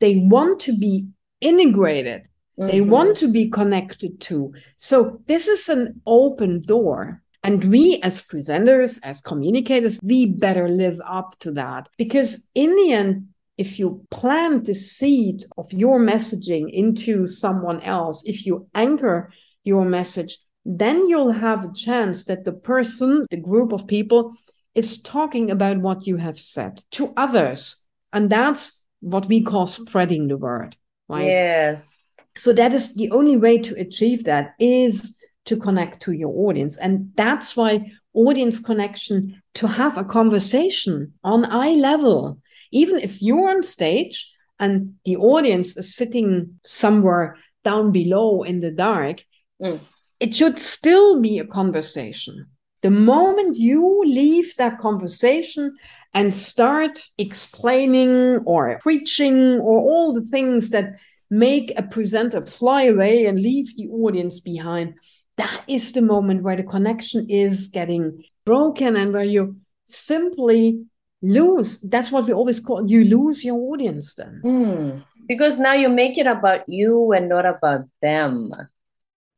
They 0.00 0.16
want 0.16 0.60
to 0.60 0.76
be 0.76 1.06
integrated. 1.40 2.22
Mm-hmm. 2.58 2.66
They 2.68 2.80
want 2.80 3.16
to 3.18 3.32
be 3.32 3.48
connected 3.48 4.20
to. 4.22 4.52
So 4.76 5.20
this 5.26 5.48
is 5.48 5.68
an 5.68 6.00
open 6.06 6.60
door. 6.60 7.22
And 7.42 7.62
we, 7.64 8.00
as 8.02 8.22
presenters, 8.22 8.98
as 9.02 9.20
communicators, 9.20 9.98
we 10.02 10.26
better 10.26 10.68
live 10.68 10.98
up 11.04 11.38
to 11.40 11.52
that 11.52 11.88
because 11.98 12.48
in 12.54 12.74
the 12.74 12.92
end, 12.92 13.28
if 13.56 13.78
you 13.78 14.04
plant 14.10 14.64
the 14.64 14.74
seed 14.74 15.44
of 15.56 15.72
your 15.72 15.98
messaging 15.98 16.70
into 16.72 17.26
someone 17.26 17.80
else, 17.82 18.22
if 18.26 18.44
you 18.46 18.68
anchor 18.74 19.30
your 19.62 19.84
message, 19.84 20.38
then 20.64 21.08
you'll 21.08 21.32
have 21.32 21.64
a 21.64 21.72
chance 21.72 22.24
that 22.24 22.44
the 22.44 22.52
person, 22.52 23.24
the 23.30 23.36
group 23.36 23.72
of 23.72 23.86
people, 23.86 24.34
is 24.74 25.00
talking 25.02 25.50
about 25.50 25.78
what 25.78 26.06
you 26.06 26.16
have 26.16 26.38
said 26.38 26.82
to 26.90 27.12
others. 27.16 27.84
And 28.12 28.28
that's 28.28 28.84
what 29.00 29.26
we 29.26 29.42
call 29.42 29.66
spreading 29.66 30.28
the 30.28 30.36
word, 30.36 30.76
right? 31.08 31.26
Yes. 31.26 32.16
So 32.36 32.52
that 32.52 32.72
is 32.72 32.94
the 32.94 33.10
only 33.10 33.36
way 33.36 33.58
to 33.58 33.74
achieve 33.78 34.24
that 34.24 34.54
is 34.58 35.16
to 35.44 35.56
connect 35.56 36.00
to 36.02 36.12
your 36.12 36.30
audience. 36.48 36.76
And 36.78 37.12
that's 37.14 37.56
why 37.56 37.92
audience 38.14 38.58
connection 38.58 39.42
to 39.54 39.68
have 39.68 39.98
a 39.98 40.04
conversation 40.04 41.12
on 41.22 41.44
eye 41.44 41.74
level 41.74 42.40
even 42.74 42.98
if 42.98 43.22
you're 43.22 43.50
on 43.50 43.62
stage 43.62 44.34
and 44.58 44.94
the 45.04 45.16
audience 45.16 45.76
is 45.76 45.94
sitting 45.94 46.58
somewhere 46.64 47.36
down 47.62 47.92
below 47.92 48.42
in 48.42 48.60
the 48.60 48.70
dark, 48.70 49.24
mm. 49.62 49.80
it 50.20 50.34
should 50.34 50.58
still 50.58 51.20
be 51.20 51.38
a 51.38 51.46
conversation. 51.46 52.46
The 52.82 52.90
moment 52.90 53.56
you 53.56 54.02
leave 54.04 54.54
that 54.56 54.78
conversation 54.78 55.74
and 56.12 56.34
start 56.34 57.02
explaining 57.16 58.42
or 58.44 58.78
preaching 58.82 59.60
or 59.60 59.78
all 59.78 60.12
the 60.12 60.26
things 60.26 60.70
that 60.70 60.98
make 61.30 61.72
a 61.76 61.82
presenter 61.82 62.44
fly 62.44 62.82
away 62.82 63.24
and 63.26 63.40
leave 63.40 63.74
the 63.76 63.88
audience 63.88 64.40
behind, 64.40 64.94
that 65.36 65.62
is 65.68 65.92
the 65.92 66.02
moment 66.02 66.42
where 66.42 66.56
the 66.56 66.62
connection 66.62 67.26
is 67.30 67.68
getting 67.68 68.22
broken 68.44 68.96
and 68.96 69.12
where 69.12 69.24
you 69.24 69.56
simply 69.86 70.84
lose. 71.24 71.80
That's 71.80 72.12
what 72.12 72.26
we 72.26 72.32
always 72.32 72.60
call 72.60 72.88
you 72.88 73.04
lose 73.04 73.44
your 73.44 73.56
audience 73.56 74.14
then. 74.14 74.42
Mm. 74.44 75.04
because 75.26 75.58
now 75.58 75.72
you 75.72 75.88
make 75.88 76.18
it 76.18 76.26
about 76.26 76.68
you 76.68 77.12
and 77.12 77.28
not 77.28 77.46
about 77.46 77.84
them. 78.02 78.52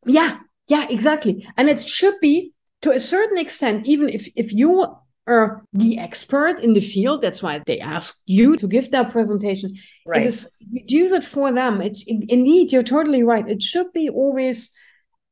Yeah. 0.05 0.38
Yeah 0.69 0.87
exactly. 0.90 1.47
And 1.57 1.69
it 1.69 1.81
should 1.81 2.19
be 2.21 2.52
to 2.83 2.90
a 2.90 3.00
certain 3.00 3.38
extent 3.38 3.87
even 3.87 4.09
if 4.09 4.28
if 4.37 4.52
you 4.52 4.87
are 5.28 5.62
the 5.73 5.99
expert 5.99 6.61
in 6.61 6.75
the 6.75 6.81
field 6.81 7.21
that's 7.21 7.43
why 7.43 7.61
they 7.66 7.81
ask 7.81 8.21
you 8.26 8.57
to 8.57 8.69
give 8.69 8.90
that 8.90 9.11
presentation. 9.11 9.75
Right. 10.07 10.23
it 10.23 10.26
is 10.26 10.50
you 10.59 10.85
do 10.87 11.09
that 11.11 11.25
for 11.25 11.52
them. 11.52 11.81
It, 11.81 11.99
it, 12.07 12.31
indeed 12.31 12.73
you're 12.73 12.83
totally 12.83 13.23
right. 13.23 13.49
It 13.49 13.62
should 13.62 13.93
be 13.93 14.09
always 14.09 14.73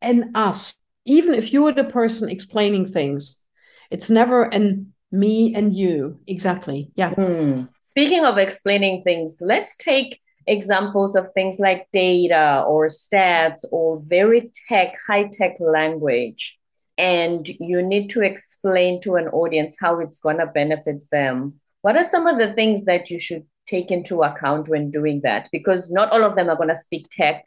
an 0.01 0.31
us. 0.35 0.75
Even 1.07 1.35
if 1.35 1.53
you 1.53 1.67
are 1.67 1.73
the 1.73 1.85
person 1.85 2.31
explaining 2.31 2.87
things 2.87 3.45
it's 3.91 4.11
never 4.11 4.45
an 4.45 4.94
me 5.14 5.54
and 5.54 5.75
you. 5.75 6.18
Exactly. 6.26 6.90
Yeah. 6.97 7.14
Mm. 7.14 7.68
speaking 7.80 8.25
of 8.25 8.38
explaining 8.38 9.02
things 9.02 9.38
let's 9.40 9.76
take 9.76 10.21
examples 10.47 11.16
of 11.16 11.33
things 11.33 11.59
like 11.59 11.88
data 11.92 12.64
or 12.66 12.88
stats 12.88 13.64
or 13.71 14.02
very 14.06 14.50
tech 14.68 14.94
high 15.06 15.28
tech 15.33 15.56
language. 15.61 16.59
And 16.97 17.49
you 17.49 17.83
need 17.83 18.09
to 18.11 18.23
explain 18.23 19.00
to 19.02 19.14
an 19.16 19.28
audience 19.28 19.76
how 19.80 20.00
it's 20.00 20.18
going 20.18 20.38
to 20.38 20.47
benefit 20.47 21.11
them. 21.11 21.54
What 21.83 21.97
are 21.97 22.04
some 22.04 22.26
of 22.26 22.38
the 22.38 22.52
things 22.52 22.85
that 22.85 23.11
you 23.11 23.18
should 23.18 23.44
take 23.66 23.90
into 23.90 24.23
account 24.23 24.68
when 24.68 24.90
doing 24.90 25.23
that? 25.23 25.49
Because 25.50 25.90
not 25.90 26.12
all 26.12 26.23
of 26.23 26.37
them 26.37 26.49
are 26.49 26.56
going 26.56 26.68
to 26.68 26.76
speak 26.76 27.09
tech 27.11 27.44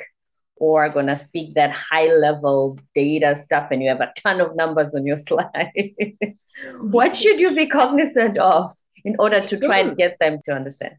or 0.60 0.86
are 0.86 0.90
going 0.90 1.08
to 1.08 1.18
speak 1.18 1.56
that 1.56 1.72
high 1.72 2.08
level 2.08 2.78
data 2.96 3.36
stuff 3.36 3.70
and 3.72 3.82
you 3.82 3.90
have 3.90 4.02
a 4.02 4.12
ton 4.18 4.42
of 4.42 4.56
numbers 4.56 4.96
on 4.96 5.06
your 5.06 5.18
slides. 5.28 6.48
what 6.80 7.16
should 7.16 7.40
you 7.40 7.54
be 7.56 7.68
cognizant 7.68 8.38
of 8.38 8.76
in 9.04 9.16
order 9.20 9.42
to 9.42 9.60
try 9.60 9.80
and 9.80 9.98
get 9.98 10.18
them 10.20 10.40
to 10.46 10.52
understand? 10.52 10.96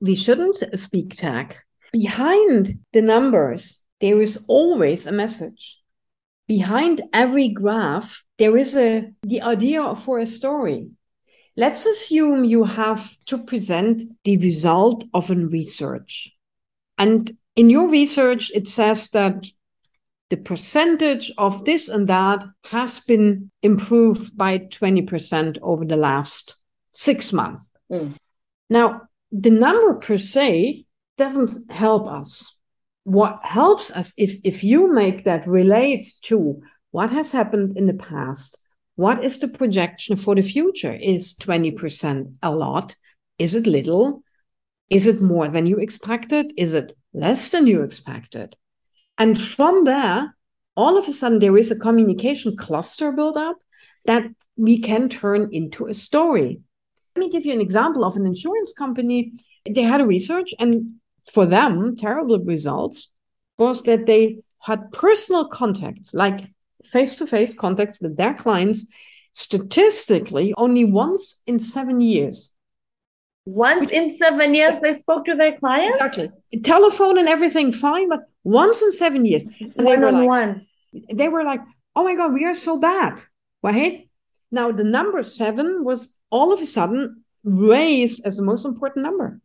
We 0.00 0.14
shouldn't 0.14 0.78
speak 0.78 1.16
tech. 1.16 1.64
Behind 1.92 2.80
the 2.92 3.02
numbers, 3.02 3.82
there 4.00 4.20
is 4.20 4.44
always 4.48 5.06
a 5.06 5.12
message. 5.12 5.78
Behind 6.48 7.00
every 7.12 7.48
graph, 7.48 8.24
there 8.38 8.56
is 8.56 8.76
a 8.76 9.12
the 9.22 9.42
idea 9.42 9.94
for 9.94 10.18
a 10.18 10.26
story. 10.26 10.90
Let's 11.56 11.86
assume 11.86 12.44
you 12.44 12.64
have 12.64 13.14
to 13.26 13.38
present 13.38 14.02
the 14.24 14.38
result 14.38 15.04
of 15.12 15.30
a 15.30 15.34
research. 15.34 16.34
And 16.98 17.30
in 17.56 17.70
your 17.70 17.88
research, 17.88 18.50
it 18.54 18.68
says 18.68 19.10
that 19.10 19.46
the 20.30 20.36
percentage 20.36 21.30
of 21.36 21.64
this 21.64 21.88
and 21.88 22.08
that 22.08 22.42
has 22.70 23.00
been 23.00 23.50
improved 23.62 24.36
by 24.36 24.58
20% 24.58 25.58
over 25.60 25.84
the 25.84 25.96
last 25.96 26.56
six 26.92 27.32
months. 27.32 27.66
Mm. 27.90 28.16
Now, 28.70 29.02
the 29.30 29.50
number 29.50 29.94
per 29.94 30.16
se 30.16 30.86
doesn't 31.18 31.70
help 31.70 32.08
us. 32.08 32.56
What 33.04 33.40
helps 33.42 33.90
us 33.90 34.14
if, 34.16 34.36
if 34.44 34.64
you 34.64 34.92
make 34.92 35.24
that 35.24 35.46
relate 35.46 36.06
to 36.22 36.62
what 36.92 37.10
has 37.10 37.32
happened 37.32 37.76
in 37.76 37.86
the 37.86 37.94
past, 37.94 38.56
what 38.96 39.24
is 39.24 39.38
the 39.38 39.48
projection 39.48 40.16
for 40.16 40.34
the 40.34 40.42
future? 40.42 40.94
Is 40.94 41.34
20% 41.34 42.34
a 42.42 42.50
lot? 42.50 42.96
Is 43.38 43.54
it 43.54 43.66
little? 43.66 44.22
Is 44.88 45.06
it 45.06 45.20
more 45.20 45.48
than 45.48 45.66
you 45.66 45.76
expected? 45.78 46.52
Is 46.56 46.74
it 46.74 46.92
less 47.12 47.50
than 47.50 47.66
you 47.66 47.82
expected? 47.82 48.56
And 49.18 49.40
from 49.40 49.84
there, 49.84 50.34
all 50.76 50.96
of 50.96 51.08
a 51.08 51.12
sudden, 51.12 51.38
there 51.38 51.56
is 51.56 51.70
a 51.70 51.78
communication 51.78 52.56
cluster 52.56 53.12
build 53.12 53.36
up 53.36 53.56
that 54.06 54.24
we 54.56 54.78
can 54.78 55.08
turn 55.08 55.48
into 55.52 55.86
a 55.86 55.94
story. 55.94 56.60
Let 57.14 57.20
me 57.20 57.30
give 57.30 57.44
you 57.44 57.52
an 57.52 57.60
example 57.60 58.04
of 58.04 58.16
an 58.16 58.26
insurance 58.26 58.72
company. 58.72 59.32
They 59.68 59.82
had 59.82 60.00
a 60.00 60.06
research, 60.06 60.54
and 60.58 60.94
for 61.32 61.46
them, 61.46 61.96
terrible 61.96 62.38
results 62.40 63.10
was 63.58 63.82
that 63.82 64.06
they 64.06 64.38
had 64.60 64.92
personal 64.92 65.48
contacts, 65.48 66.14
like 66.14 66.48
face 66.84 67.14
to 67.16 67.26
face 67.26 67.54
contacts 67.54 68.00
with 68.00 68.16
their 68.16 68.34
clients, 68.34 68.86
statistically 69.34 70.54
only 70.56 70.84
once 70.84 71.42
in 71.46 71.58
seven 71.58 72.00
years. 72.00 72.54
Once 73.44 73.90
in 73.90 74.08
seven 74.08 74.54
years, 74.54 74.78
they 74.80 74.92
spoke 74.92 75.24
to 75.24 75.34
their 75.34 75.56
clients? 75.56 75.96
Exactly. 75.96 76.60
Telephone 76.62 77.18
and 77.18 77.28
everything, 77.28 77.72
fine, 77.72 78.08
but 78.08 78.20
once 78.44 78.82
in 78.82 78.92
seven 78.92 79.24
years. 79.24 79.44
One 79.74 80.04
on 80.04 80.14
like, 80.14 80.26
one. 80.26 80.66
They 81.12 81.28
were 81.28 81.42
like, 81.42 81.60
oh 81.96 82.04
my 82.04 82.14
God, 82.14 82.32
we 82.32 82.44
are 82.44 82.54
so 82.54 82.78
bad. 82.78 83.22
Right? 83.62 84.08
Now, 84.50 84.70
the 84.70 84.84
number 84.84 85.22
seven 85.22 85.84
was 85.84 86.16
all 86.30 86.52
of 86.52 86.60
a 86.60 86.66
sudden 86.66 87.24
raised 87.42 88.24
as 88.24 88.36
the 88.36 88.42
most 88.42 88.64
important 88.64 89.04
number. 89.04 89.40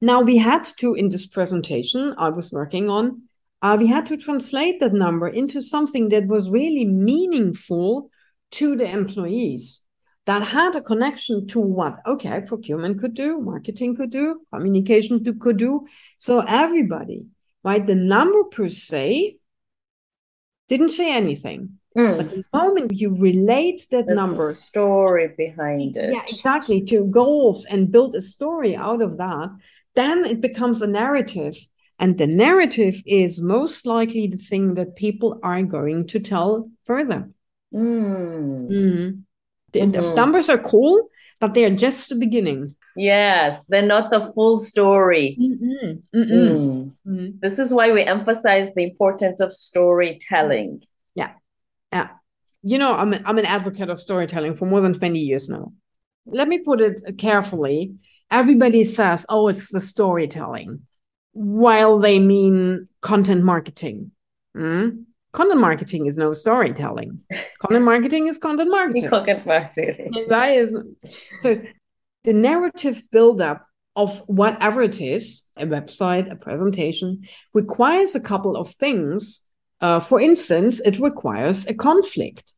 Now, 0.00 0.22
we 0.22 0.38
had 0.38 0.64
to, 0.78 0.94
in 0.94 1.10
this 1.10 1.26
presentation 1.26 2.14
I 2.18 2.30
was 2.30 2.50
working 2.50 2.88
on, 2.88 3.22
uh, 3.60 3.76
we 3.78 3.86
had 3.86 4.06
to 4.06 4.16
translate 4.16 4.80
that 4.80 4.92
number 4.92 5.28
into 5.28 5.62
something 5.62 6.08
that 6.08 6.26
was 6.26 6.50
really 6.50 6.84
meaningful 6.84 8.10
to 8.52 8.76
the 8.76 8.90
employees 8.90 9.81
that 10.26 10.42
had 10.42 10.76
a 10.76 10.82
connection 10.82 11.46
to 11.48 11.60
what 11.60 11.98
okay 12.06 12.40
procurement 12.46 13.00
could 13.00 13.14
do 13.14 13.40
marketing 13.40 13.96
could 13.96 14.10
do 14.10 14.40
communication 14.52 15.24
could 15.38 15.56
do 15.56 15.86
so 16.18 16.40
everybody 16.40 17.26
right 17.64 17.86
the 17.86 17.94
number 17.94 18.44
per 18.44 18.68
se 18.68 19.36
didn't 20.68 20.90
say 20.90 21.12
anything 21.12 21.78
mm. 21.96 22.16
but 22.16 22.30
the 22.30 22.44
moment 22.52 22.92
you 22.92 23.14
relate 23.14 23.86
that 23.90 24.06
There's 24.06 24.16
number 24.16 24.52
story 24.54 25.28
behind 25.36 25.96
it 25.96 26.12
yeah 26.12 26.22
exactly 26.28 26.82
to 26.84 27.04
goals 27.04 27.64
and 27.64 27.92
build 27.92 28.14
a 28.14 28.22
story 28.22 28.76
out 28.76 29.02
of 29.02 29.18
that 29.18 29.50
then 29.94 30.24
it 30.24 30.40
becomes 30.40 30.82
a 30.82 30.86
narrative 30.86 31.56
and 31.98 32.18
the 32.18 32.26
narrative 32.26 33.02
is 33.06 33.40
most 33.40 33.86
likely 33.86 34.26
the 34.26 34.38
thing 34.38 34.74
that 34.74 34.96
people 34.96 35.38
are 35.42 35.62
going 35.62 36.06
to 36.08 36.20
tell 36.20 36.70
further 36.84 37.30
Mm. 37.74 38.68
Mm. 38.68 39.22
The, 39.72 39.80
mm-hmm. 39.80 39.90
the 39.90 40.14
numbers 40.14 40.48
are 40.48 40.58
cool, 40.58 41.08
but 41.40 41.54
they 41.54 41.64
are 41.64 41.74
just 41.74 42.08
the 42.08 42.14
beginning. 42.14 42.74
Yes, 42.94 43.64
they're 43.66 43.82
not 43.82 44.10
the 44.10 44.32
full 44.34 44.60
story. 44.60 45.36
Mm-mm. 45.40 46.02
Mm-mm. 46.14 46.92
Mm. 47.06 47.40
This 47.40 47.58
is 47.58 47.72
why 47.72 47.90
we 47.90 48.02
emphasize 48.02 48.74
the 48.74 48.84
importance 48.84 49.40
of 49.40 49.52
storytelling. 49.52 50.82
Yeah. 51.14 51.30
Yeah. 51.92 52.08
You 52.62 52.78
know, 52.78 52.94
I'm, 52.94 53.14
I'm 53.24 53.38
an 53.38 53.46
advocate 53.46 53.88
of 53.88 53.98
storytelling 53.98 54.54
for 54.54 54.66
more 54.66 54.80
than 54.80 54.92
20 54.92 55.18
years 55.18 55.48
now. 55.48 55.72
Let 56.26 56.48
me 56.48 56.58
put 56.58 56.80
it 56.80 57.18
carefully. 57.18 57.94
Everybody 58.30 58.84
says, 58.84 59.26
oh, 59.28 59.48
it's 59.48 59.72
the 59.72 59.80
storytelling, 59.80 60.86
while 61.32 61.98
they 61.98 62.18
mean 62.18 62.88
content 63.00 63.42
marketing. 63.42 64.12
Mm? 64.56 65.04
Content 65.32 65.60
marketing 65.60 66.06
is 66.06 66.18
no 66.18 66.32
storytelling. 66.32 67.20
content 67.60 67.84
marketing 67.84 68.26
is 68.26 68.38
content 68.38 68.70
marketing. 68.78 69.08
Content 69.08 69.46
marketing. 69.46 70.12
So 71.38 71.60
the 72.24 72.32
narrative 72.32 73.02
buildup 73.10 73.64
of 73.96 74.20
whatever 74.26 74.82
it 74.82 75.00
is, 75.00 75.48
a 75.56 75.66
website, 75.66 76.30
a 76.30 76.36
presentation, 76.36 77.22
requires 77.52 78.14
a 78.14 78.20
couple 78.20 78.56
of 78.56 78.70
things. 78.70 79.46
Uh, 79.80 80.00
for 80.00 80.20
instance, 80.20 80.80
it 80.80 80.98
requires 80.98 81.66
a 81.66 81.74
conflict. 81.74 82.54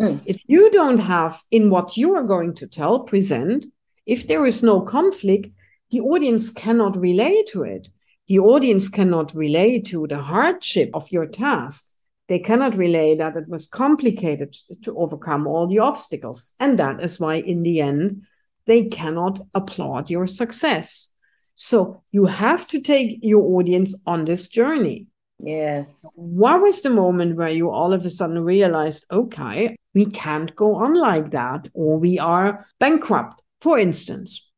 Mm. 0.00 0.22
If 0.24 0.42
you 0.46 0.70
don't 0.70 0.98
have 0.98 1.40
in 1.50 1.70
what 1.70 1.96
you 1.96 2.14
are 2.14 2.24
going 2.24 2.54
to 2.54 2.66
tell, 2.66 3.00
present, 3.00 3.66
if 4.06 4.26
there 4.26 4.44
is 4.46 4.62
no 4.62 4.80
conflict, 4.80 5.48
the 5.90 6.00
audience 6.00 6.50
cannot 6.50 6.96
relate 6.96 7.46
to 7.48 7.62
it. 7.62 7.90
The 8.26 8.38
audience 8.38 8.88
cannot 8.88 9.34
relate 9.34 9.84
to 9.86 10.06
the 10.08 10.22
hardship 10.22 10.90
of 10.94 11.10
your 11.12 11.26
task 11.26 11.91
they 12.28 12.38
cannot 12.38 12.76
relay 12.76 13.14
that 13.16 13.36
it 13.36 13.48
was 13.48 13.66
complicated 13.66 14.56
to 14.82 14.96
overcome 14.96 15.46
all 15.46 15.66
the 15.66 15.80
obstacles. 15.80 16.48
And 16.60 16.78
that 16.78 17.02
is 17.02 17.18
why, 17.18 17.36
in 17.36 17.62
the 17.62 17.80
end, 17.80 18.22
they 18.66 18.84
cannot 18.84 19.40
applaud 19.54 20.08
your 20.08 20.26
success. 20.26 21.08
So 21.54 22.02
you 22.12 22.26
have 22.26 22.66
to 22.68 22.80
take 22.80 23.18
your 23.22 23.42
audience 23.58 23.94
on 24.06 24.24
this 24.24 24.48
journey. 24.48 25.08
Yes. 25.44 26.14
What 26.16 26.62
was 26.62 26.82
the 26.82 26.90
moment 26.90 27.36
where 27.36 27.48
you 27.48 27.70
all 27.70 27.92
of 27.92 28.06
a 28.06 28.10
sudden 28.10 28.44
realized, 28.44 29.04
okay, 29.10 29.76
we 29.92 30.06
can't 30.06 30.54
go 30.54 30.76
on 30.76 30.94
like 30.94 31.32
that, 31.32 31.68
or 31.74 31.98
we 31.98 32.18
are 32.18 32.64
bankrupt? 32.78 33.42
For 33.60 33.78
instance, 33.78 34.48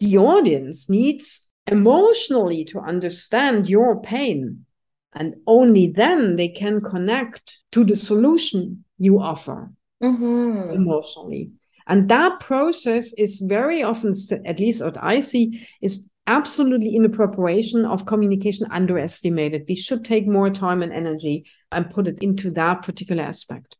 the 0.00 0.16
audience 0.18 0.88
needs 0.88 1.52
emotionally 1.66 2.64
to 2.64 2.80
understand 2.80 3.68
your 3.68 4.00
pain 4.00 4.64
and 5.12 5.34
only 5.46 5.88
then 5.88 6.36
they 6.36 6.48
can 6.48 6.80
connect 6.80 7.58
to 7.72 7.84
the 7.84 7.96
solution 7.96 8.84
you 8.98 9.20
offer 9.20 9.70
mm-hmm. 10.02 10.70
emotionally. 10.70 11.50
And 11.86 12.08
that 12.08 12.38
process 12.40 13.12
is 13.14 13.40
very 13.40 13.82
often 13.82 14.12
at 14.44 14.60
least 14.60 14.84
what 14.84 14.96
i 15.02 15.18
see 15.18 15.66
is 15.80 16.08
absolutely 16.26 16.94
in 16.94 17.02
the 17.02 17.08
preparation 17.08 17.84
of 17.84 18.06
communication 18.06 18.66
underestimated. 18.70 19.64
We 19.68 19.74
should 19.74 20.04
take 20.04 20.28
more 20.28 20.50
time 20.50 20.82
and 20.82 20.92
energy 20.92 21.46
and 21.72 21.90
put 21.90 22.06
it 22.06 22.22
into 22.22 22.52
that 22.52 22.82
particular 22.82 23.24
aspect. 23.24 23.76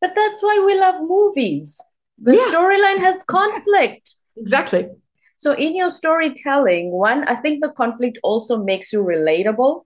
But 0.00 0.14
that's 0.14 0.42
why 0.42 0.62
we 0.64 0.80
love 0.80 1.02
movies. 1.02 1.78
The 2.18 2.34
yeah. 2.34 2.54
storyline 2.54 3.00
has 3.00 3.22
conflict. 3.24 4.14
Exactly. 4.36 4.88
So 5.36 5.52
in 5.52 5.76
your 5.76 5.90
storytelling 5.90 6.92
one 6.92 7.26
i 7.26 7.34
think 7.34 7.60
the 7.60 7.72
conflict 7.72 8.16
also 8.22 8.62
makes 8.62 8.92
you 8.92 9.02
relatable 9.02 9.82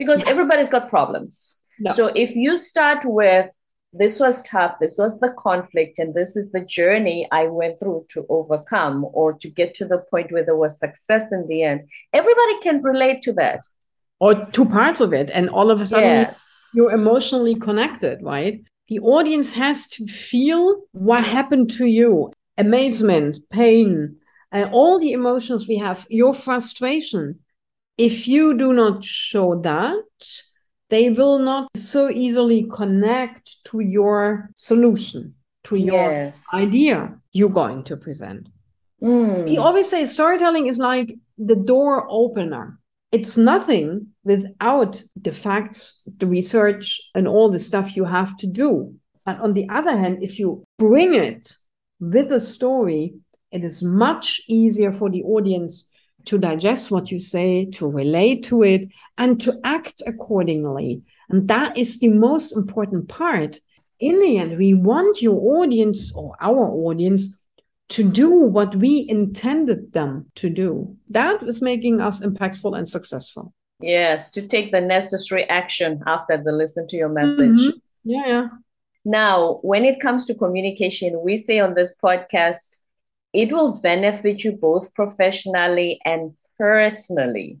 because 0.00 0.20
yeah. 0.22 0.30
everybody's 0.30 0.70
got 0.70 0.88
problems. 0.88 1.58
No. 1.78 1.92
So 1.92 2.10
if 2.14 2.34
you 2.34 2.56
start 2.56 3.02
with 3.04 3.50
this 3.92 4.18
was 4.18 4.42
tough, 4.42 4.76
this 4.80 4.96
was 4.96 5.18
the 5.20 5.32
conflict, 5.36 5.98
and 5.98 6.14
this 6.14 6.36
is 6.36 6.52
the 6.52 6.64
journey 6.64 7.28
I 7.30 7.46
went 7.46 7.80
through 7.80 8.06
to 8.10 8.24
overcome 8.28 9.06
or 9.12 9.34
to 9.34 9.48
get 9.50 9.74
to 9.74 9.84
the 9.84 9.98
point 10.10 10.32
where 10.32 10.44
there 10.44 10.56
was 10.56 10.78
success 10.78 11.32
in 11.32 11.46
the 11.48 11.62
end, 11.64 11.88
everybody 12.12 12.60
can 12.60 12.82
relate 12.82 13.20
to 13.22 13.32
that. 13.34 13.60
Or 14.20 14.46
two 14.46 14.64
parts 14.64 15.00
of 15.00 15.12
it, 15.12 15.30
and 15.30 15.48
all 15.50 15.70
of 15.70 15.80
a 15.80 15.86
sudden 15.86 16.08
yes. 16.08 16.40
you're 16.74 16.92
emotionally 16.92 17.56
connected, 17.56 18.22
right? 18.22 18.62
The 18.88 19.00
audience 19.00 19.52
has 19.52 19.86
to 19.88 20.06
feel 20.06 20.82
what 20.92 21.24
happened 21.24 21.70
to 21.72 21.86
you 21.86 22.32
amazement, 22.58 23.40
pain, 23.50 24.16
and 24.52 24.70
all 24.72 24.98
the 24.98 25.12
emotions 25.12 25.66
we 25.66 25.76
have, 25.76 26.06
your 26.10 26.34
frustration 26.34 27.40
if 27.98 28.26
you 28.26 28.56
do 28.56 28.72
not 28.72 29.04
show 29.04 29.60
that, 29.60 30.04
they 30.88 31.10
will 31.10 31.38
not 31.38 31.68
so 31.76 32.10
easily 32.10 32.66
connect 32.72 33.64
to 33.64 33.80
your 33.80 34.50
solution, 34.56 35.34
to 35.64 35.76
your 35.76 36.10
yes. 36.10 36.44
idea 36.52 37.16
you're 37.32 37.48
going 37.48 37.84
to 37.84 37.96
present. 37.96 38.48
Mm. 39.02 39.44
We 39.44 39.58
always 39.58 39.88
say 39.88 40.06
storytelling 40.06 40.66
is 40.66 40.78
like 40.78 41.14
the 41.38 41.56
door 41.56 42.06
opener. 42.08 42.78
It's 43.12 43.36
nothing 43.36 44.08
without 44.24 45.02
the 45.20 45.32
facts, 45.32 46.02
the 46.18 46.26
research, 46.26 47.00
and 47.14 47.26
all 47.26 47.50
the 47.50 47.58
stuff 47.58 47.96
you 47.96 48.04
have 48.04 48.36
to 48.38 48.46
do. 48.46 48.94
But 49.24 49.40
on 49.40 49.54
the 49.54 49.68
other 49.68 49.96
hand, 49.96 50.22
if 50.22 50.38
you 50.38 50.64
bring 50.78 51.14
it 51.14 51.54
with 51.98 52.30
a 52.32 52.40
story, 52.40 53.14
it 53.50 53.64
is 53.64 53.82
much 53.82 54.40
easier 54.48 54.92
for 54.92 55.10
the 55.10 55.22
audience 55.22 55.89
to 56.26 56.38
digest 56.38 56.90
what 56.90 57.10
you 57.10 57.18
say, 57.18 57.66
to 57.66 57.86
relate 57.86 58.44
to 58.44 58.62
it, 58.62 58.88
and 59.18 59.40
to 59.40 59.58
act 59.64 60.02
accordingly. 60.06 61.02
And 61.28 61.48
that 61.48 61.76
is 61.76 61.98
the 62.00 62.08
most 62.08 62.56
important 62.56 63.08
part. 63.08 63.58
In 63.98 64.20
the 64.20 64.38
end, 64.38 64.58
we 64.58 64.74
want 64.74 65.22
your 65.22 65.58
audience 65.58 66.14
or 66.14 66.34
our 66.40 66.68
audience 66.70 67.38
to 67.90 68.08
do 68.08 68.30
what 68.30 68.74
we 68.76 69.06
intended 69.08 69.92
them 69.92 70.26
to 70.36 70.48
do. 70.48 70.96
That 71.08 71.42
is 71.42 71.60
making 71.60 72.00
us 72.00 72.24
impactful 72.24 72.76
and 72.76 72.88
successful. 72.88 73.52
Yes, 73.80 74.30
to 74.32 74.46
take 74.46 74.72
the 74.72 74.80
necessary 74.80 75.44
action 75.48 76.02
after 76.06 76.36
they 76.36 76.52
listen 76.52 76.86
to 76.88 76.96
your 76.96 77.08
message. 77.08 77.60
Mm-hmm. 77.60 77.78
Yeah, 78.04 78.26
yeah. 78.26 78.48
Now, 79.04 79.60
when 79.62 79.84
it 79.84 80.00
comes 80.00 80.26
to 80.26 80.34
communication, 80.34 81.20
we 81.22 81.36
say 81.36 81.58
on 81.58 81.74
this 81.74 81.96
podcast, 82.02 82.76
it 83.32 83.52
will 83.52 83.72
benefit 83.72 84.44
you 84.44 84.52
both 84.56 84.92
professionally 84.94 86.00
and 86.04 86.34
personally. 86.58 87.58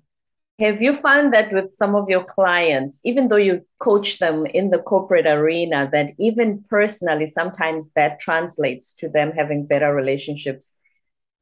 Have 0.58 0.82
you 0.82 0.94
found 0.94 1.32
that 1.32 1.52
with 1.52 1.70
some 1.70 1.94
of 1.94 2.10
your 2.10 2.22
clients, 2.22 3.00
even 3.02 3.28
though 3.28 3.36
you 3.36 3.62
coach 3.78 4.18
them 4.18 4.44
in 4.44 4.68
the 4.68 4.78
corporate 4.78 5.26
arena, 5.26 5.88
that 5.90 6.10
even 6.18 6.62
personally, 6.68 7.26
sometimes 7.26 7.92
that 7.92 8.20
translates 8.20 8.92
to 8.96 9.08
them 9.08 9.32
having 9.32 9.64
better 9.64 9.94
relationships? 9.94 10.78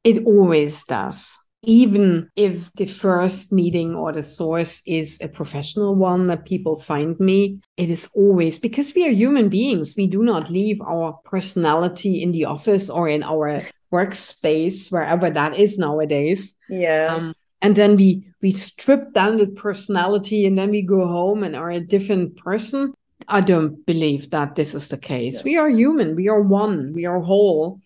It 0.05 0.25
always 0.25 0.85
does. 0.85 1.37
Even 1.63 2.29
if 2.37 2.71
the 2.75 2.85
first 2.85 3.51
meeting 3.51 3.93
or 3.93 4.13
the 4.13 4.23
source 4.23 4.81
is 4.87 5.19
a 5.21 5.27
professional 5.27 5.95
one 5.95 6.27
that 6.27 6.45
people 6.45 6.79
find 6.79 7.19
me, 7.19 7.59
it 7.75 7.89
is 7.89 8.09
always 8.15 8.57
because 8.57 8.95
we 8.95 9.05
are 9.05 9.11
human 9.11 9.49
beings. 9.49 9.95
We 9.97 10.07
do 10.07 10.23
not 10.23 10.49
leave 10.49 10.79
our 10.79 11.19
personality 11.25 12.23
in 12.23 12.31
the 12.31 12.45
office 12.45 12.89
or 12.89 13.09
in 13.09 13.23
our 13.23 13.67
workspace, 13.91 14.91
wherever 14.91 15.29
that 15.29 15.57
is 15.57 15.77
nowadays. 15.77 16.55
Yeah. 16.69 17.07
Um, 17.09 17.33
and 17.61 17.75
then 17.75 17.95
we 17.95 18.25
we 18.41 18.51
strip 18.51 19.13
down 19.13 19.37
the 19.37 19.47
personality 19.47 20.45
and 20.45 20.57
then 20.57 20.71
we 20.71 20.81
go 20.81 21.05
home 21.07 21.43
and 21.43 21.55
are 21.55 21.71
a 21.71 21.79
different 21.79 22.37
person. 22.37 22.93
I 23.27 23.41
don't 23.41 23.85
believe 23.85 24.29
that 24.31 24.55
this 24.55 24.73
is 24.73 24.87
the 24.87 24.97
case. 24.97 25.37
Yeah. 25.37 25.43
we 25.43 25.57
are 25.57 25.69
human. 25.69 26.15
We 26.15 26.29
are 26.29 26.41
one. 26.41 26.93
We 26.95 27.05
are 27.05 27.19
whole. 27.19 27.81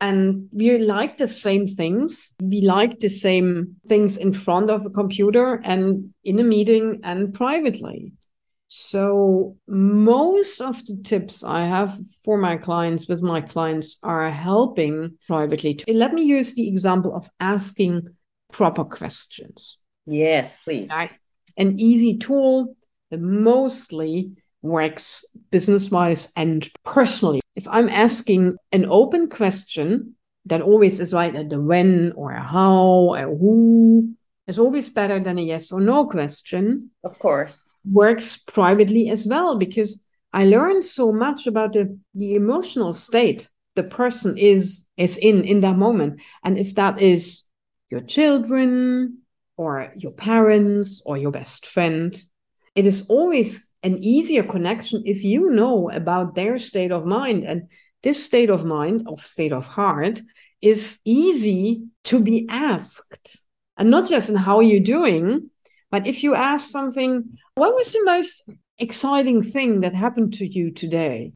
And 0.00 0.48
we 0.52 0.78
like 0.78 1.18
the 1.18 1.28
same 1.28 1.66
things. 1.66 2.34
We 2.40 2.62
like 2.62 3.00
the 3.00 3.08
same 3.08 3.76
things 3.88 4.16
in 4.16 4.32
front 4.32 4.70
of 4.70 4.86
a 4.86 4.90
computer 4.90 5.60
and 5.62 6.14
in 6.24 6.38
a 6.38 6.44
meeting 6.44 7.00
and 7.02 7.34
privately 7.34 8.12
so 8.72 9.56
most 9.66 10.60
of 10.60 10.86
the 10.86 10.96
tips 11.02 11.42
I 11.42 11.64
have 11.64 11.98
for 12.22 12.38
my 12.38 12.56
clients 12.56 13.08
with 13.08 13.20
my 13.20 13.40
clients 13.40 13.98
are 14.04 14.30
helping 14.30 15.18
privately. 15.26 15.74
To, 15.74 15.92
Let 15.92 16.14
me 16.14 16.22
use 16.22 16.54
the 16.54 16.68
example 16.68 17.12
of 17.12 17.28
asking 17.40 18.06
proper 18.52 18.84
questions. 18.84 19.80
Yes, 20.06 20.58
please. 20.58 20.88
Right? 20.88 21.10
An 21.56 21.80
easy 21.80 22.16
tool 22.18 22.76
that 23.10 23.20
mostly 23.20 24.36
works 24.62 25.24
business 25.50 25.90
wise 25.90 26.30
and 26.36 26.70
personally. 26.84 27.40
If 27.56 27.66
I'm 27.66 27.88
asking 27.88 28.54
an 28.70 28.86
open 28.88 29.30
question, 29.30 30.14
that 30.44 30.62
always 30.62 31.00
is 31.00 31.12
right 31.12 31.34
at 31.34 31.50
the 31.50 31.60
when 31.60 32.12
or 32.14 32.34
how 32.34 33.16
or 33.16 33.36
who 33.36 34.14
is 34.46 34.60
always 34.60 34.88
better 34.90 35.18
than 35.18 35.38
a 35.38 35.42
yes 35.42 35.72
or 35.72 35.80
no 35.80 36.06
question. 36.06 36.92
Of 37.02 37.18
course 37.18 37.68
works 37.84 38.36
privately 38.36 39.08
as 39.08 39.26
well 39.26 39.56
because 39.56 40.02
I 40.32 40.44
learned 40.44 40.84
so 40.84 41.12
much 41.12 41.46
about 41.46 41.72
the, 41.72 41.98
the 42.14 42.34
emotional 42.34 42.94
state 42.94 43.48
the 43.76 43.82
person 43.84 44.36
is 44.36 44.86
is 44.96 45.16
in 45.16 45.44
in 45.44 45.60
that 45.60 45.76
moment. 45.76 46.20
And 46.44 46.58
if 46.58 46.74
that 46.74 47.00
is 47.00 47.48
your 47.88 48.00
children 48.00 49.18
or 49.56 49.92
your 49.96 50.12
parents 50.12 51.02
or 51.06 51.16
your 51.16 51.30
best 51.30 51.66
friend 51.66 52.20
it 52.74 52.86
is 52.86 53.06
always 53.08 53.70
an 53.82 53.98
easier 54.02 54.42
connection 54.42 55.02
if 55.04 55.24
you 55.24 55.50
know 55.50 55.90
about 55.90 56.34
their 56.34 56.58
state 56.58 56.92
of 56.92 57.04
mind. 57.04 57.44
And 57.44 57.68
this 58.02 58.24
state 58.24 58.50
of 58.50 58.64
mind 58.64 59.06
of 59.06 59.24
state 59.24 59.52
of 59.52 59.66
heart 59.66 60.20
is 60.62 61.00
easy 61.04 61.84
to 62.04 62.20
be 62.20 62.46
asked. 62.48 63.42
And 63.76 63.90
not 63.90 64.08
just 64.08 64.28
in 64.28 64.36
how 64.36 64.60
you're 64.60 64.80
doing 64.80 65.50
but 65.90 66.06
if 66.06 66.22
you 66.22 66.34
ask 66.34 66.70
something, 66.70 67.36
what 67.60 67.74
was 67.74 67.92
the 67.92 68.02
most 68.04 68.48
exciting 68.78 69.42
thing 69.42 69.82
that 69.82 69.92
happened 69.92 70.32
to 70.32 70.46
you 70.46 70.70
today? 70.70 71.30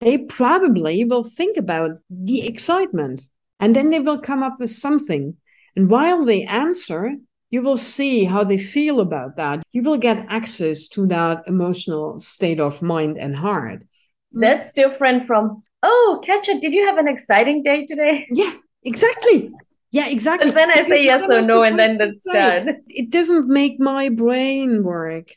They 0.00 0.18
probably 0.18 1.04
will 1.04 1.22
think 1.22 1.56
about 1.56 1.92
the 2.10 2.44
excitement 2.48 3.28
and 3.60 3.76
then 3.76 3.90
they 3.90 4.00
will 4.00 4.18
come 4.18 4.42
up 4.42 4.56
with 4.58 4.72
something. 4.72 5.36
And 5.76 5.88
while 5.88 6.24
they 6.24 6.42
answer, 6.42 7.14
you 7.50 7.62
will 7.62 7.76
see 7.76 8.24
how 8.24 8.42
they 8.42 8.58
feel 8.58 8.98
about 8.98 9.36
that. 9.36 9.62
You 9.70 9.82
will 9.82 9.98
get 9.98 10.26
access 10.28 10.88
to 10.88 11.06
that 11.06 11.44
emotional 11.46 12.18
state 12.18 12.58
of 12.58 12.82
mind 12.82 13.16
and 13.16 13.36
heart. 13.36 13.84
That's 14.32 14.72
different 14.72 15.26
from, 15.26 15.62
oh, 15.84 16.20
Katja, 16.24 16.58
did 16.58 16.74
you 16.74 16.88
have 16.88 16.98
an 16.98 17.06
exciting 17.06 17.62
day 17.62 17.86
today? 17.86 18.26
Yeah, 18.32 18.52
exactly. 18.82 19.52
Yeah, 19.92 20.08
exactly. 20.08 20.50
But 20.50 20.56
then 20.56 20.70
I 20.72 20.82
say 20.82 21.04
yes 21.04 21.30
or 21.30 21.40
no, 21.42 21.62
and 21.62 21.78
then 21.78 21.96
that's 21.98 22.24
done. 22.24 22.82
It 22.88 23.10
doesn't 23.10 23.46
make 23.46 23.78
my 23.78 24.08
brain 24.08 24.82
work. 24.82 25.28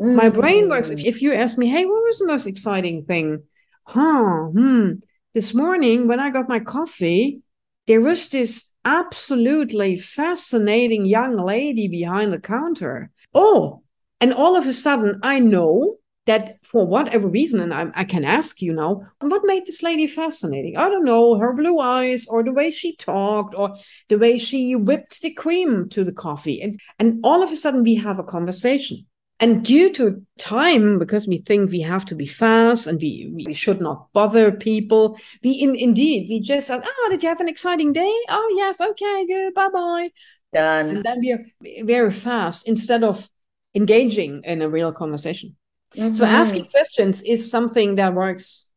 Mm. 0.00 0.14
My 0.14 0.28
brain 0.30 0.68
works. 0.68 0.90
If, 0.90 1.04
if 1.04 1.22
you 1.22 1.32
ask 1.32 1.58
me, 1.58 1.68
hey, 1.68 1.84
what 1.84 2.02
was 2.02 2.18
the 2.18 2.26
most 2.26 2.46
exciting 2.46 3.04
thing? 3.04 3.42
Huh, 3.84 4.46
hmm. 4.46 4.92
This 5.34 5.54
morning 5.54 6.08
when 6.08 6.20
I 6.20 6.30
got 6.30 6.48
my 6.48 6.58
coffee, 6.58 7.42
there 7.86 8.00
was 8.00 8.28
this 8.28 8.72
absolutely 8.84 9.96
fascinating 9.96 11.06
young 11.06 11.36
lady 11.36 11.86
behind 11.86 12.32
the 12.32 12.40
counter. 12.40 13.10
Oh, 13.34 13.82
and 14.20 14.32
all 14.32 14.56
of 14.56 14.66
a 14.66 14.72
sudden 14.72 15.20
I 15.22 15.38
know 15.38 15.96
that 16.26 16.64
for 16.64 16.86
whatever 16.86 17.28
reason, 17.28 17.60
and 17.60 17.74
I, 17.74 17.86
I, 17.94 18.04
can 18.04 18.24
ask 18.24 18.60
you 18.62 18.72
now, 18.72 19.06
what 19.20 19.42
made 19.44 19.66
this 19.66 19.82
lady 19.82 20.06
fascinating? 20.06 20.76
I 20.76 20.88
don't 20.88 21.04
know, 21.04 21.36
her 21.38 21.52
blue 21.52 21.80
eyes, 21.80 22.26
or 22.28 22.44
the 22.44 22.52
way 22.52 22.70
she 22.70 22.94
talked, 22.96 23.54
or 23.56 23.76
the 24.08 24.18
way 24.18 24.38
she 24.38 24.76
whipped 24.76 25.22
the 25.22 25.32
cream 25.32 25.88
to 25.88 26.04
the 26.04 26.12
coffee. 26.12 26.60
And, 26.60 26.78
and 26.98 27.20
all 27.24 27.42
of 27.42 27.50
a 27.50 27.56
sudden, 27.56 27.82
we 27.82 27.96
have 27.96 28.18
a 28.18 28.24
conversation. 28.24 29.06
And 29.40 29.64
due 29.64 29.90
to 29.94 30.22
time, 30.38 30.98
because 30.98 31.26
we 31.26 31.38
think 31.38 31.70
we 31.70 31.80
have 31.80 32.04
to 32.06 32.14
be 32.14 32.26
fast 32.26 32.86
and 32.86 33.00
we, 33.00 33.32
we 33.34 33.54
should 33.54 33.80
not 33.80 34.12
bother 34.12 34.52
people, 34.52 35.18
we 35.42 35.52
in, 35.52 35.74
indeed, 35.74 36.28
we 36.28 36.40
just 36.40 36.66
said, 36.66 36.82
oh, 36.84 37.08
did 37.10 37.22
you 37.22 37.28
have 37.30 37.40
an 37.40 37.48
exciting 37.48 37.94
day? 37.94 38.14
Oh, 38.28 38.54
yes, 38.54 38.80
okay, 38.80 39.26
good, 39.26 39.54
bye 39.54 39.68
bye. 39.72 40.10
Done. 40.52 40.88
And 40.90 41.04
then 41.04 41.20
we 41.20 41.32
are 41.32 41.44
very 41.84 42.10
fast 42.10 42.68
instead 42.68 43.02
of 43.02 43.30
engaging 43.74 44.42
in 44.44 44.60
a 44.60 44.68
real 44.68 44.92
conversation. 44.92 45.56
Mm-hmm. 45.94 46.12
So 46.12 46.26
asking 46.26 46.66
questions 46.66 47.22
is 47.22 47.50
something 47.50 47.94
that 47.94 48.14
works 48.14 48.70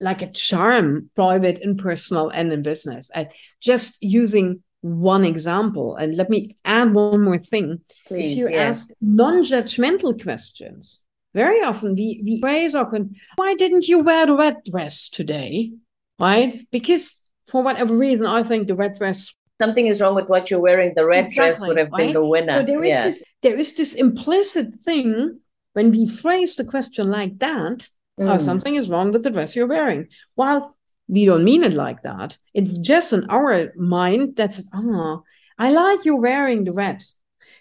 like 0.00 0.22
a 0.22 0.30
charm, 0.32 1.10
private 1.14 1.60
and 1.62 1.78
personal 1.78 2.28
and 2.28 2.52
in 2.52 2.62
business. 2.62 3.10
And 3.14 3.28
just 3.60 4.02
using 4.02 4.62
one 4.88 5.24
example, 5.24 5.96
and 5.96 6.16
let 6.16 6.30
me 6.30 6.56
add 6.64 6.94
one 6.94 7.22
more 7.22 7.38
thing. 7.38 7.80
Please, 8.06 8.32
if 8.32 8.38
you 8.38 8.48
ask 8.48 8.88
non-judgmental 9.00 10.22
questions, 10.22 11.00
very 11.34 11.62
often 11.62 11.94
we, 11.94 12.20
we 12.24 12.40
phrase 12.40 12.74
often, 12.74 13.14
why 13.36 13.54
didn't 13.54 13.86
you 13.86 14.00
wear 14.00 14.26
the 14.26 14.36
red 14.36 14.56
dress 14.70 15.08
today? 15.08 15.72
Right? 16.18 16.66
Because 16.72 17.20
for 17.46 17.62
whatever 17.62 17.96
reason, 17.96 18.26
I 18.26 18.42
think 18.42 18.66
the 18.66 18.74
red 18.74 18.94
dress 18.94 19.34
something 19.60 19.86
is 19.86 20.00
wrong 20.00 20.14
with 20.14 20.28
what 20.28 20.50
you're 20.50 20.60
wearing. 20.60 20.92
The 20.94 21.04
red 21.04 21.26
exactly, 21.26 21.44
dress 21.44 21.68
would 21.68 21.78
have 21.78 21.90
right? 21.92 22.06
been 22.06 22.14
the 22.14 22.24
winner. 22.24 22.52
So 22.52 22.62
there 22.62 22.82
is 22.82 22.88
yeah. 22.88 23.04
this 23.04 23.24
there 23.42 23.58
is 23.58 23.74
this 23.74 23.94
implicit 23.94 24.80
thing 24.84 25.40
when 25.72 25.90
we 25.90 26.08
phrase 26.08 26.56
the 26.56 26.64
question 26.64 27.10
like 27.10 27.38
that, 27.38 27.88
oh, 28.18 28.22
mm. 28.22 28.34
oh, 28.34 28.38
something 28.38 28.74
is 28.74 28.88
wrong 28.88 29.12
with 29.12 29.22
the 29.22 29.30
dress 29.30 29.54
you're 29.54 29.66
wearing. 29.66 30.08
While 30.34 30.76
we 31.08 31.24
don't 31.24 31.44
mean 31.44 31.64
it 31.64 31.74
like 31.74 32.02
that, 32.02 32.38
it's 32.54 32.78
just 32.78 33.12
in 33.12 33.28
our 33.30 33.72
mind 33.76 34.36
that 34.36 34.52
says, 34.52 34.68
oh, 34.74 35.24
I 35.58 35.70
like 35.70 36.04
you 36.04 36.16
wearing 36.16 36.64
the 36.64 36.72
red. 36.72 37.02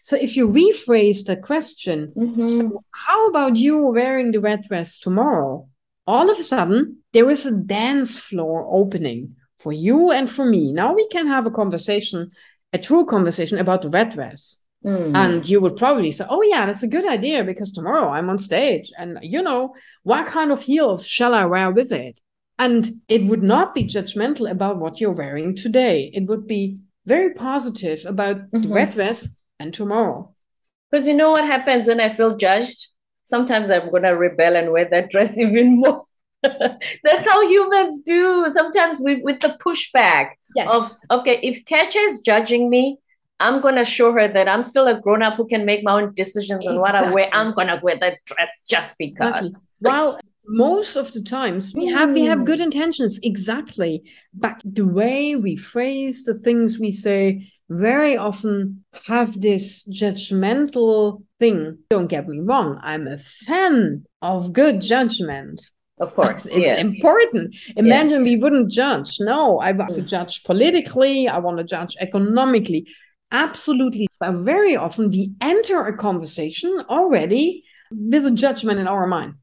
So 0.03 0.15
if 0.15 0.37
you 0.37 0.47
rephrase 0.47 1.25
the 1.25 1.35
question, 1.35 2.13
mm-hmm. 2.15 2.47
so 2.47 2.83
how 2.91 3.27
about 3.27 3.57
you 3.57 3.87
wearing 3.87 4.31
the 4.31 4.39
red 4.39 4.63
dress 4.63 4.99
tomorrow? 4.99 5.67
All 6.05 6.29
of 6.29 6.39
a 6.39 6.43
sudden, 6.43 6.99
there 7.11 7.29
is 7.29 7.45
a 7.45 7.57
dance 7.57 8.17
floor 8.17 8.65
opening 8.69 9.35
for 9.59 9.73
you 9.73 10.11
and 10.11 10.29
for 10.29 10.45
me. 10.45 10.71
Now 10.71 10.93
we 10.93 11.07
can 11.09 11.27
have 11.27 11.45
a 11.45 11.51
conversation, 11.51 12.31
a 12.71 12.77
true 12.77 13.05
conversation 13.05 13.57
about 13.57 13.81
the 13.81 13.89
red 13.89 14.11
dress. 14.11 14.63
Mm. 14.85 15.15
And 15.15 15.49
you 15.49 15.59
would 15.59 15.75
probably 15.75 16.11
say, 16.11 16.25
Oh, 16.29 16.43
yeah, 16.43 16.65
that's 16.65 16.83
a 16.83 16.87
good 16.87 17.05
idea 17.05 17.43
because 17.43 17.71
tomorrow 17.71 18.09
I'm 18.09 18.29
on 18.29 18.39
stage. 18.39 18.91
And, 18.97 19.19
you 19.21 19.41
know, 19.41 19.75
what 20.03 20.27
kind 20.27 20.51
of 20.51 20.63
heels 20.63 21.05
shall 21.05 21.33
I 21.33 21.45
wear 21.45 21.71
with 21.71 21.91
it? 21.91 22.21
And 22.59 23.01
it 23.07 23.25
would 23.25 23.43
not 23.43 23.75
be 23.75 23.83
judgmental 23.83 24.49
about 24.49 24.77
what 24.77 24.99
you're 24.99 25.11
wearing 25.11 25.55
today. 25.55 26.09
It 26.13 26.25
would 26.25 26.47
be 26.47 26.79
very 27.05 27.33
positive 27.33 28.03
about 28.05 28.37
mm-hmm. 28.37 28.61
the 28.61 28.69
red 28.69 28.91
dress 28.91 29.35
and 29.59 29.73
tomorrow. 29.73 30.33
Because 30.89 31.07
you 31.07 31.13
know 31.13 31.31
what 31.31 31.45
happens 31.45 31.87
when 31.87 31.99
I 31.99 32.15
feel 32.15 32.35
judged? 32.35 32.87
Sometimes 33.23 33.69
I'm 33.69 33.91
going 33.91 34.03
to 34.03 34.09
rebel 34.09 34.55
and 34.55 34.71
wear 34.71 34.87
that 34.89 35.09
dress 35.09 35.37
even 35.37 35.77
more. 35.77 36.03
That's 36.41 37.27
how 37.27 37.47
humans 37.47 38.01
do. 38.03 38.49
Sometimes 38.51 39.01
we 39.03 39.21
with 39.21 39.39
the 39.39 39.57
pushback 39.59 40.31
yes. 40.55 40.69
of 40.71 41.19
okay, 41.19 41.39
if 41.41 41.65
Katja 41.65 41.99
is 41.99 42.19
judging 42.19 42.69
me, 42.69 42.99
I'm 43.39 43.59
gonna 43.61 43.85
show 43.85 44.13
her 44.13 44.27
that 44.27 44.47
I'm 44.47 44.63
still 44.63 44.87
a 44.87 44.99
grown 44.99 45.23
up 45.23 45.35
who 45.35 45.47
can 45.47 45.65
make 45.65 45.83
my 45.83 45.93
own 45.93 46.13
decisions 46.13 46.65
on 46.65 46.79
what 46.79 46.95
I 46.95 47.11
wear. 47.11 47.29
I'm 47.33 47.53
gonna 47.53 47.79
wear 47.81 47.97
that 47.99 48.19
dress 48.25 48.61
just 48.69 48.97
because. 48.97 49.29
Exactly. 49.29 49.51
Well, 49.81 50.19
most 50.47 50.95
of 50.95 51.11
the 51.11 51.21
times 51.21 51.73
we 51.75 51.87
have 51.87 52.13
we 52.13 52.25
have 52.25 52.45
good 52.45 52.59
intentions, 52.59 53.19
exactly, 53.21 54.03
but 54.33 54.61
the 54.63 54.85
way 54.85 55.35
we 55.35 55.55
phrase 55.55 56.23
the 56.23 56.33
things 56.33 56.79
we 56.79 56.91
say 56.91 57.51
very 57.69 58.15
often 58.15 58.83
have 59.05 59.39
this 59.41 59.87
judgmental 59.89 61.23
thing. 61.39 61.77
Don't 61.89 62.07
get 62.07 62.27
me 62.27 62.39
wrong, 62.39 62.79
I'm 62.81 63.07
a 63.07 63.17
fan 63.17 64.05
of 64.21 64.53
good 64.53 64.81
judgment. 64.81 65.61
Of 65.99 66.13
course, 66.13 66.45
it's 66.51 66.57
yes. 66.57 66.81
important. 66.81 67.55
Imagine 67.75 68.11
yes. 68.11 68.21
we 68.23 68.37
wouldn't 68.37 68.71
judge. 68.71 69.17
No, 69.19 69.59
I 69.59 69.71
want 69.71 69.95
to 69.95 70.01
mm. 70.01 70.07
judge 70.07 70.43
politically. 70.43 71.27
I 71.27 71.39
want 71.39 71.57
to 71.57 71.63
judge 71.63 71.97
economically. 71.99 72.87
Absolutely. 73.31 74.07
But 74.19 74.35
very 74.35 74.75
often 74.77 75.09
we 75.09 75.33
enter 75.41 75.83
a 75.85 75.97
conversation 75.97 76.83
already 76.89 77.63
with 77.91 78.25
a 78.25 78.31
judgment 78.31 78.79
in 78.79 78.87
our 78.87 79.07
mind. 79.07 79.33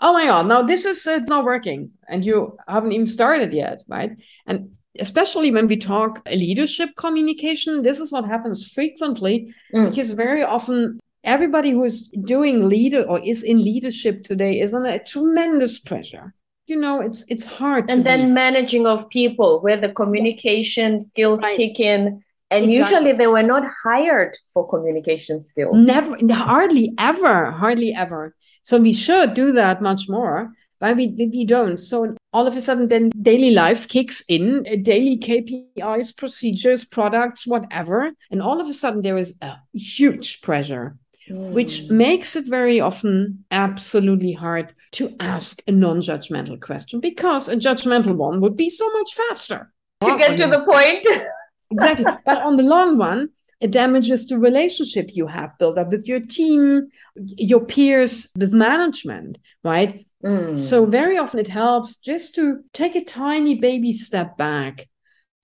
Oh 0.00 0.12
my 0.12 0.26
God, 0.26 0.46
now 0.46 0.62
this 0.62 0.84
is 0.84 1.06
uh, 1.06 1.18
not 1.26 1.44
working. 1.44 1.90
And 2.08 2.24
you 2.24 2.56
haven't 2.68 2.92
even 2.92 3.06
started 3.06 3.52
yet, 3.52 3.82
right? 3.88 4.12
And 4.46 4.76
especially 4.98 5.50
when 5.50 5.66
we 5.66 5.76
talk 5.76 6.26
leadership 6.30 6.90
communication, 6.96 7.82
this 7.82 8.00
is 8.00 8.12
what 8.12 8.26
happens 8.26 8.66
frequently 8.72 9.52
mm. 9.74 9.88
because 9.88 10.12
very 10.12 10.42
often 10.42 11.00
everybody 11.24 11.70
who 11.70 11.84
is 11.84 12.08
doing 12.24 12.68
leader 12.68 13.02
or 13.02 13.20
is 13.20 13.42
in 13.42 13.62
leadership 13.62 14.24
today 14.24 14.60
is 14.60 14.72
under 14.72 14.88
a 14.88 15.04
tremendous 15.04 15.78
pressure 15.80 16.32
you 16.68 16.76
know 16.76 17.00
it's 17.00 17.24
it's 17.28 17.44
hard 17.44 17.90
and 17.90 18.06
then 18.06 18.32
managing 18.32 18.86
of 18.86 19.08
people 19.08 19.60
where 19.60 19.76
the 19.76 19.88
communication 19.88 21.00
skills 21.00 21.42
right. 21.42 21.56
kick 21.56 21.80
in 21.80 22.22
And 22.50 22.64
Exactly. 22.64 22.78
usually 22.78 23.12
they 23.18 23.26
were 23.26 23.42
not 23.42 23.64
hired 23.84 24.36
for 24.52 24.68
communication 24.68 25.40
skills. 25.40 25.76
Never, 25.76 26.16
hardly 26.32 26.94
ever, 26.98 27.50
hardly 27.50 27.92
ever. 27.94 28.34
So 28.68 28.76
we 28.76 28.92
should 28.92 29.32
do 29.32 29.52
that 29.52 29.80
much 29.80 30.10
more, 30.10 30.52
but 30.78 30.94
we, 30.94 31.06
we 31.32 31.46
don't. 31.46 31.78
So 31.78 32.14
all 32.34 32.46
of 32.46 32.54
a 32.54 32.60
sudden, 32.60 32.88
then 32.88 33.08
daily 33.22 33.50
life 33.52 33.88
kicks 33.88 34.22
in, 34.28 34.66
uh, 34.70 34.76
daily 34.82 35.16
KPIs, 35.16 36.14
procedures, 36.14 36.84
products, 36.84 37.46
whatever. 37.46 38.10
And 38.30 38.42
all 38.42 38.60
of 38.60 38.68
a 38.68 38.74
sudden, 38.74 39.00
there 39.00 39.16
is 39.16 39.38
a 39.40 39.56
huge 39.72 40.42
pressure, 40.42 40.98
which 41.30 41.84
Mm. 41.84 41.90
makes 41.92 42.36
it 42.36 42.44
very 42.44 42.78
often 42.78 43.42
absolutely 43.50 44.34
hard 44.34 44.74
to 44.98 45.16
ask 45.18 45.62
a 45.66 45.72
non 45.72 46.02
judgmental 46.02 46.60
question 46.60 47.00
because 47.00 47.48
a 47.48 47.56
judgmental 47.56 48.16
one 48.16 48.38
would 48.42 48.56
be 48.64 48.68
so 48.68 48.86
much 48.98 49.14
faster. 49.14 49.72
to 50.04 50.18
get 50.18 50.36
to 50.36 50.46
the 50.46 50.62
point. 50.72 51.06
exactly. 51.70 52.04
But 52.26 52.42
on 52.42 52.56
the 52.56 52.62
long 52.74 52.98
run, 52.98 53.30
it 53.60 53.72
damages 53.72 54.26
the 54.26 54.38
relationship 54.38 55.10
you 55.14 55.26
have 55.26 55.58
built 55.58 55.78
up 55.78 55.90
with 55.90 56.06
your 56.06 56.20
team, 56.20 56.88
your 57.16 57.64
peers, 57.64 58.28
with 58.36 58.52
management, 58.52 59.38
right? 59.64 60.04
Mm. 60.24 60.58
So 60.60 60.86
very 60.86 61.18
often 61.18 61.40
it 61.40 61.48
helps 61.48 61.96
just 61.96 62.34
to 62.36 62.60
take 62.72 62.94
a 62.94 63.04
tiny 63.04 63.56
baby 63.56 63.92
step 63.92 64.36
back 64.36 64.88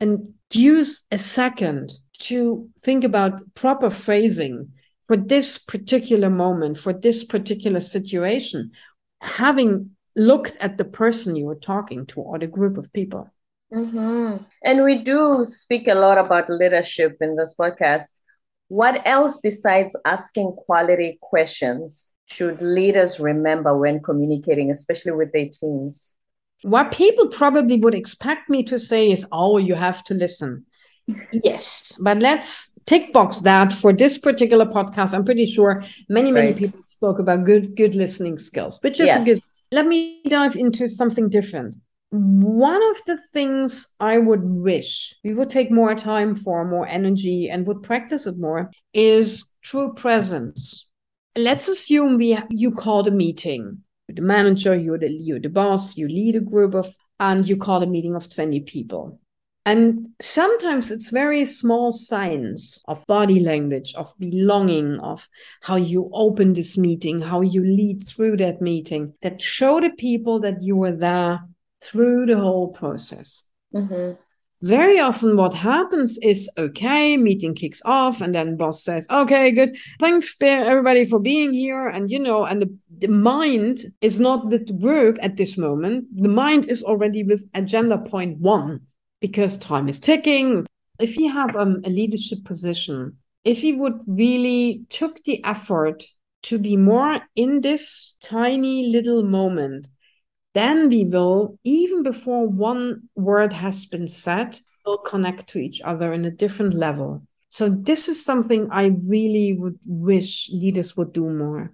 and 0.01 0.35
use 0.53 1.05
a 1.11 1.19
second 1.19 1.93
to 2.19 2.69
think 2.81 3.03
about 3.03 3.41
proper 3.55 3.91
phrasing 3.91 4.69
for 5.09 5.17
this 5.17 5.59
particular 5.59 6.31
moment, 6.31 6.79
for 6.79 6.93
this 6.93 7.25
particular 7.25 7.81
situation, 7.81 8.71
having 9.21 9.91
looked 10.17 10.57
at 10.61 10.79
the 10.79 10.85
person 10.85 11.37
you 11.37 11.47
were 11.47 11.57
talking 11.57 12.07
to 12.07 12.21
or 12.21 12.39
the 12.39 12.47
group 12.47 12.79
of 12.79 12.93
people. 12.93 13.29
Mhm. 13.75 14.45
And 14.63 14.85
we 14.85 14.99
do 15.03 15.45
speak 15.45 15.89
a 15.89 15.95
lot 15.95 16.17
about 16.19 16.49
leadership 16.49 17.17
in 17.21 17.37
this 17.37 17.55
podcast. 17.59 18.21
What 18.69 19.03
else 19.05 19.39
besides 19.39 19.97
asking 20.05 20.53
quality 20.53 21.19
questions 21.21 22.13
should 22.27 22.63
leaders 22.63 23.21
remember 23.21 23.77
when 23.77 24.01
communicating, 24.01 24.71
especially 24.71 25.13
with 25.13 25.33
their 25.33 25.49
teams? 25.49 26.13
What 26.63 26.93
people 26.93 27.29
probably 27.29 27.79
would 27.79 27.95
expect 27.95 28.49
me 28.49 28.63
to 28.65 28.79
say 28.79 29.11
is, 29.11 29.27
oh, 29.33 29.59
you 29.59 29.75
have 29.75 30.03
to 30.05 30.15
listen. 30.15 30.65
Yes, 31.33 31.99
but 32.01 32.21
let's 32.21 32.73
tick 32.87 33.13
box 33.13 33.41
that 33.41 33.73
for 33.73 33.93
this 33.93 34.17
particular 34.17 34.65
podcast. 34.65 35.13
I'm 35.13 35.25
pretty 35.25 35.45
sure 35.45 35.75
many, 36.09 36.33
many 36.33 36.55
people 36.55 36.81
spoke 36.83 37.19
about 37.19 37.45
good, 37.45 37.77
good 37.77 37.95
listening 37.95 38.39
skills, 38.39 38.79
which 38.83 38.99
is 39.01 39.07
Yes. 39.07 39.25
good. 39.27 39.41
Let 39.73 39.87
me 39.87 40.23
dive 40.27 40.57
into 40.57 40.89
something 40.89 41.29
different. 41.29 41.75
One 42.17 42.81
of 42.91 43.05
the 43.07 43.19
things 43.33 43.89
I 43.99 44.19
would 44.19 44.45
wish 44.45 45.17
we 45.25 45.35
would 45.35 45.51
take 45.51 45.73
more 45.73 45.97
time 45.97 46.37
for, 46.37 46.65
more 46.65 46.87
energy, 46.87 47.51
and 47.51 47.67
would 47.67 47.83
practice 47.83 48.25
it 48.29 48.39
more 48.39 48.71
is 48.93 49.53
true 49.63 49.93
presence. 49.95 50.89
Let's 51.37 51.67
assume 51.67 52.17
we 52.17 52.39
you 52.51 52.71
called 52.71 53.09
a 53.09 53.11
meeting. 53.11 53.79
You're 54.07 54.15
the 54.15 54.23
manager, 54.23 54.77
you're 54.77 54.97
the 54.97 55.11
you're 55.11 55.41
the 55.41 55.49
boss, 55.49 55.97
you 55.97 56.07
lead 56.07 56.37
a 56.37 56.41
group 56.41 56.75
of, 56.77 56.95
and 57.19 57.49
you 57.49 57.57
call 57.57 57.83
a 57.83 57.87
meeting 57.89 58.15
of 58.15 58.33
20 58.33 58.61
people. 58.61 59.19
And 59.67 60.11
sometimes 60.21 60.93
it's 60.93 61.11
very 61.11 61.45
small 61.45 61.91
signs 61.91 62.85
of 62.87 63.05
body 63.09 63.41
language, 63.41 63.93
of 63.97 64.13
belonging, 64.21 65.01
of 65.01 65.29
how 65.63 65.77
you 65.77 66.11
open 66.13 66.53
this 66.53 66.79
meeting, 66.79 67.23
how 67.23 67.41
you 67.41 67.65
lead 67.65 68.07
through 68.07 68.37
that 68.37 68.61
meeting 68.61 69.15
that 69.23 69.43
show 69.43 69.81
the 69.81 69.91
people 69.91 70.39
that 70.41 70.63
you 70.63 70.77
were 70.77 70.93
there 70.93 71.41
through 71.85 72.27
the 72.27 72.39
whole 72.39 72.69
process. 72.73 73.49
Mhm. 73.75 74.17
Very 74.63 74.99
often, 74.99 75.37
what 75.37 75.53
happens 75.53 76.17
is 76.23 76.49
okay, 76.57 77.19
meeting 77.19 77.55
kicks 77.55 77.83
off, 77.85 78.23
and 78.23 78.35
then 78.35 78.57
boss 78.57 78.83
says, 78.83 79.07
okay, 79.11 79.51
good. 79.51 79.77
Thanks, 80.01 80.35
everybody, 80.41 81.05
for 81.05 81.21
being 81.21 81.53
here. 81.53 81.87
And 81.87 82.11
you 82.11 82.19
know, 82.19 82.45
and 82.45 82.63
the, 82.63 82.75
the 82.99 83.09
mind 83.09 83.81
is 84.01 84.19
not 84.19 84.47
with 84.47 84.71
work 84.71 85.17
at 85.21 85.37
this 85.37 85.59
moment. 85.59 86.07
The 86.17 86.31
mind 86.31 86.71
is 86.71 86.83
already 86.83 87.25
with 87.25 87.45
agenda 87.53 87.99
point 87.99 88.39
one 88.39 88.81
because 89.21 89.59
time 89.59 89.87
is 89.87 90.01
ticking. 90.01 90.67
If 90.99 91.19
you 91.19 91.31
have 91.31 91.55
um, 91.57 91.83
a 91.85 91.91
leadership 91.91 92.45
position, 92.45 93.19
if 93.45 93.63
you 93.63 93.77
would 93.79 94.01
really 94.07 94.87
took 94.89 95.23
the 95.25 95.45
effort 95.45 96.05
to 96.45 96.59
be 96.59 96.77
more 96.77 97.21
in 97.37 97.61
this 97.61 98.17
tiny 98.23 98.87
little 98.87 99.25
moment, 99.25 99.89
then 100.55 100.89
we 100.89 101.05
will, 101.05 101.59
even 101.65 102.03
before 102.03 102.47
one 102.47 103.09
word 103.17 103.53
has 103.53 103.87
been 103.87 104.09
said, 104.09 104.59
will 104.87 104.99
connect 104.99 105.49
to 105.49 105.59
each 105.59 105.81
other 105.83 106.13
in 106.13 106.25
a 106.25 106.31
different 106.31 106.75
level. 106.75 107.23
So 107.51 107.69
this 107.69 108.09
is 108.09 108.25
something 108.25 108.69
I 108.71 108.97
really 109.07 109.53
would 109.53 109.79
wish 109.87 110.51
leaders 110.53 110.97
would 110.97 111.13
do 111.13 111.29
more. 111.29 111.73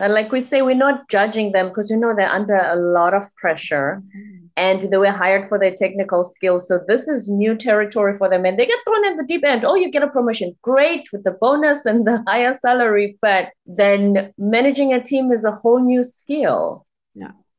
And 0.00 0.14
like 0.14 0.32
we 0.32 0.40
say, 0.40 0.62
we're 0.62 0.74
not 0.74 1.08
judging 1.08 1.52
them 1.52 1.68
because 1.68 1.88
we 1.88 1.96
know 1.96 2.12
they're 2.16 2.28
under 2.28 2.56
a 2.56 2.74
lot 2.74 3.14
of 3.14 3.24
pressure 3.36 4.02
mm-hmm. 4.04 4.46
and 4.56 4.82
they 4.82 4.96
were 4.96 5.12
hired 5.12 5.48
for 5.48 5.60
their 5.60 5.74
technical 5.74 6.24
skills. 6.24 6.66
So 6.66 6.80
this 6.88 7.06
is 7.06 7.28
new 7.28 7.54
territory 7.54 8.18
for 8.18 8.28
them 8.28 8.44
and 8.44 8.58
they 8.58 8.66
get 8.66 8.80
thrown 8.84 9.06
in 9.06 9.16
the 9.16 9.24
deep 9.24 9.44
end. 9.44 9.64
Oh, 9.64 9.76
you 9.76 9.90
get 9.92 10.02
a 10.02 10.08
promotion. 10.08 10.56
Great 10.60 11.06
with 11.12 11.22
the 11.22 11.30
bonus 11.30 11.86
and 11.86 12.04
the 12.04 12.24
higher 12.26 12.52
salary. 12.54 13.16
But 13.22 13.50
then 13.64 14.32
managing 14.36 14.92
a 14.92 15.00
team 15.00 15.30
is 15.30 15.44
a 15.44 15.52
whole 15.52 15.78
new 15.78 16.02
skill. 16.02 16.84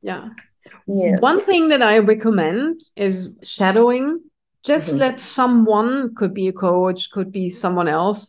Yeah. 0.04 0.28
Yes. 0.86 1.20
One 1.20 1.40
thing 1.40 1.68
that 1.70 1.82
I 1.82 1.98
recommend 1.98 2.80
is 2.94 3.16
shadowing. 3.42 4.06
Just 4.62 4.94
Mhm. 4.94 4.98
let 5.04 5.16
someone, 5.20 6.14
could 6.18 6.34
be 6.40 6.46
a 6.48 6.52
coach, 6.52 7.10
could 7.14 7.30
be 7.40 7.48
someone 7.48 7.88
else, 8.00 8.20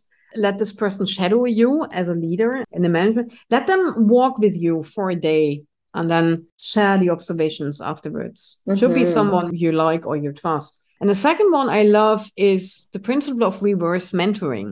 let 0.46 0.58
this 0.58 0.74
person 0.74 1.06
shadow 1.06 1.46
you 1.46 1.72
as 2.00 2.08
a 2.10 2.16
leader 2.26 2.64
in 2.76 2.82
the 2.82 2.90
management. 2.90 3.34
Let 3.56 3.68
them 3.68 4.08
walk 4.16 4.34
with 4.46 4.56
you 4.66 4.84
for 4.84 5.10
a 5.10 5.16
day 5.34 5.64
and 5.94 6.10
then 6.14 6.28
share 6.72 6.98
the 6.98 7.10
observations 7.10 7.76
afterwards. 7.92 8.40
Should 8.80 8.94
be 8.94 9.06
Mhm. 9.06 9.14
someone 9.18 9.48
you 9.64 9.72
like 9.72 10.04
or 10.10 10.16
you 10.18 10.32
trust. 10.34 10.82
And 11.02 11.10
the 11.10 11.16
second 11.30 11.50
one 11.60 11.70
I 11.70 11.84
love 11.84 12.22
is 12.54 12.88
the 12.94 13.00
principle 13.00 13.44
of 13.48 13.62
reverse 13.62 14.12
mentoring. 14.22 14.70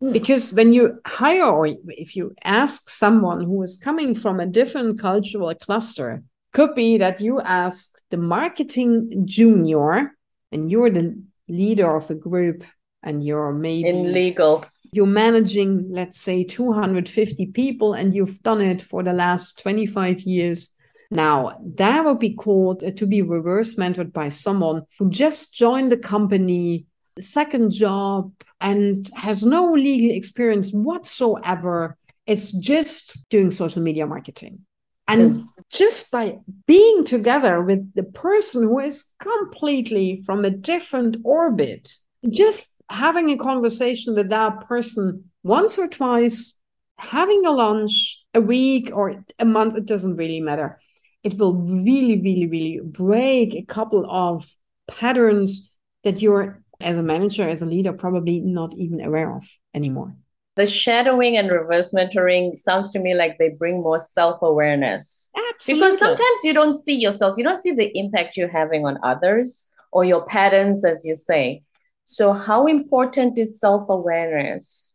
Hmm. 0.00 0.12
Because 0.12 0.44
when 0.58 0.72
you 0.76 0.82
hire 1.06 1.44
or 1.58 1.66
if 2.04 2.10
you 2.16 2.34
ask 2.62 2.78
someone 2.90 3.40
who 3.48 3.62
is 3.62 3.76
coming 3.88 4.14
from 4.22 4.40
a 4.40 4.46
different 4.58 4.98
cultural 4.98 5.54
cluster, 5.66 6.22
could 6.52 6.74
be 6.74 6.98
that 6.98 7.20
you 7.20 7.40
ask 7.40 7.98
the 8.10 8.16
marketing 8.16 9.24
junior 9.24 10.12
and 10.50 10.70
you're 10.70 10.90
the 10.90 11.20
leader 11.48 11.96
of 11.96 12.10
a 12.10 12.14
group 12.14 12.64
and 13.02 13.24
you're 13.24 13.52
maybe 13.52 13.88
in 13.88 14.12
legal. 14.12 14.64
you're 14.92 15.06
managing 15.06 15.88
let's 15.90 16.20
say 16.20 16.44
250 16.44 17.46
people 17.46 17.94
and 17.94 18.14
you've 18.14 18.42
done 18.42 18.60
it 18.60 18.82
for 18.82 19.02
the 19.02 19.12
last 19.12 19.58
25 19.60 20.20
years. 20.20 20.74
Now 21.10 21.58
that 21.76 22.04
would 22.04 22.18
be 22.18 22.34
called 22.34 22.84
uh, 22.84 22.90
to 22.92 23.06
be 23.06 23.22
reverse 23.22 23.74
mentored 23.74 24.12
by 24.12 24.28
someone 24.28 24.82
who 24.98 25.10
just 25.10 25.54
joined 25.54 25.90
the 25.90 25.96
company 25.96 26.86
second 27.18 27.72
job 27.72 28.32
and 28.60 29.10
has 29.14 29.44
no 29.44 29.72
legal 29.72 30.16
experience 30.16 30.70
whatsoever. 30.72 31.96
It's 32.26 32.52
just 32.52 33.18
doing 33.30 33.50
social 33.50 33.82
media 33.82 34.06
marketing 34.06 34.60
and 35.08 35.44
just 35.70 36.10
by 36.10 36.36
being 36.66 37.04
together 37.04 37.62
with 37.62 37.94
the 37.94 38.02
person 38.02 38.64
who 38.64 38.78
is 38.78 39.04
completely 39.18 40.22
from 40.24 40.44
a 40.44 40.50
different 40.50 41.16
orbit, 41.24 41.92
just 42.30 42.74
having 42.88 43.30
a 43.30 43.38
conversation 43.38 44.14
with 44.14 44.30
that 44.30 44.66
person 44.68 45.24
once 45.42 45.78
or 45.78 45.88
twice, 45.88 46.58
having 46.98 47.44
a 47.46 47.50
lunch 47.50 48.20
a 48.34 48.40
week 48.40 48.90
or 48.94 49.24
a 49.38 49.44
month, 49.44 49.76
it 49.76 49.86
doesn't 49.86 50.16
really 50.16 50.40
matter. 50.40 50.80
It 51.24 51.38
will 51.38 51.54
really, 51.54 52.20
really, 52.20 52.46
really 52.46 52.80
break 52.84 53.54
a 53.54 53.62
couple 53.62 54.08
of 54.10 54.54
patterns 54.88 55.72
that 56.04 56.20
you're, 56.20 56.62
as 56.80 56.98
a 56.98 57.02
manager, 57.02 57.48
as 57.48 57.62
a 57.62 57.66
leader, 57.66 57.92
probably 57.92 58.40
not 58.40 58.74
even 58.76 59.00
aware 59.00 59.34
of 59.34 59.44
anymore. 59.74 60.16
The 60.56 60.66
shadowing 60.66 61.36
and 61.38 61.50
reverse 61.50 61.92
mentoring 61.92 62.56
sounds 62.58 62.90
to 62.92 62.98
me 62.98 63.14
like 63.14 63.38
they 63.38 63.48
bring 63.48 63.82
more 63.82 63.98
self 63.98 64.42
awareness. 64.42 65.30
Absolutely. 65.36 65.74
Because 65.86 65.98
sometimes 65.98 66.38
you 66.44 66.52
don't 66.52 66.74
see 66.76 66.94
yourself, 66.94 67.36
you 67.38 67.44
don't 67.44 67.62
see 67.62 67.72
the 67.74 67.90
impact 67.98 68.36
you're 68.36 68.48
having 68.48 68.84
on 68.84 68.98
others 69.02 69.66
or 69.92 70.04
your 70.04 70.24
patterns, 70.26 70.84
as 70.84 71.04
you 71.04 71.14
say. 71.14 71.62
So, 72.04 72.32
how 72.34 72.66
important 72.66 73.38
is 73.38 73.58
self 73.60 73.88
awareness? 73.88 74.94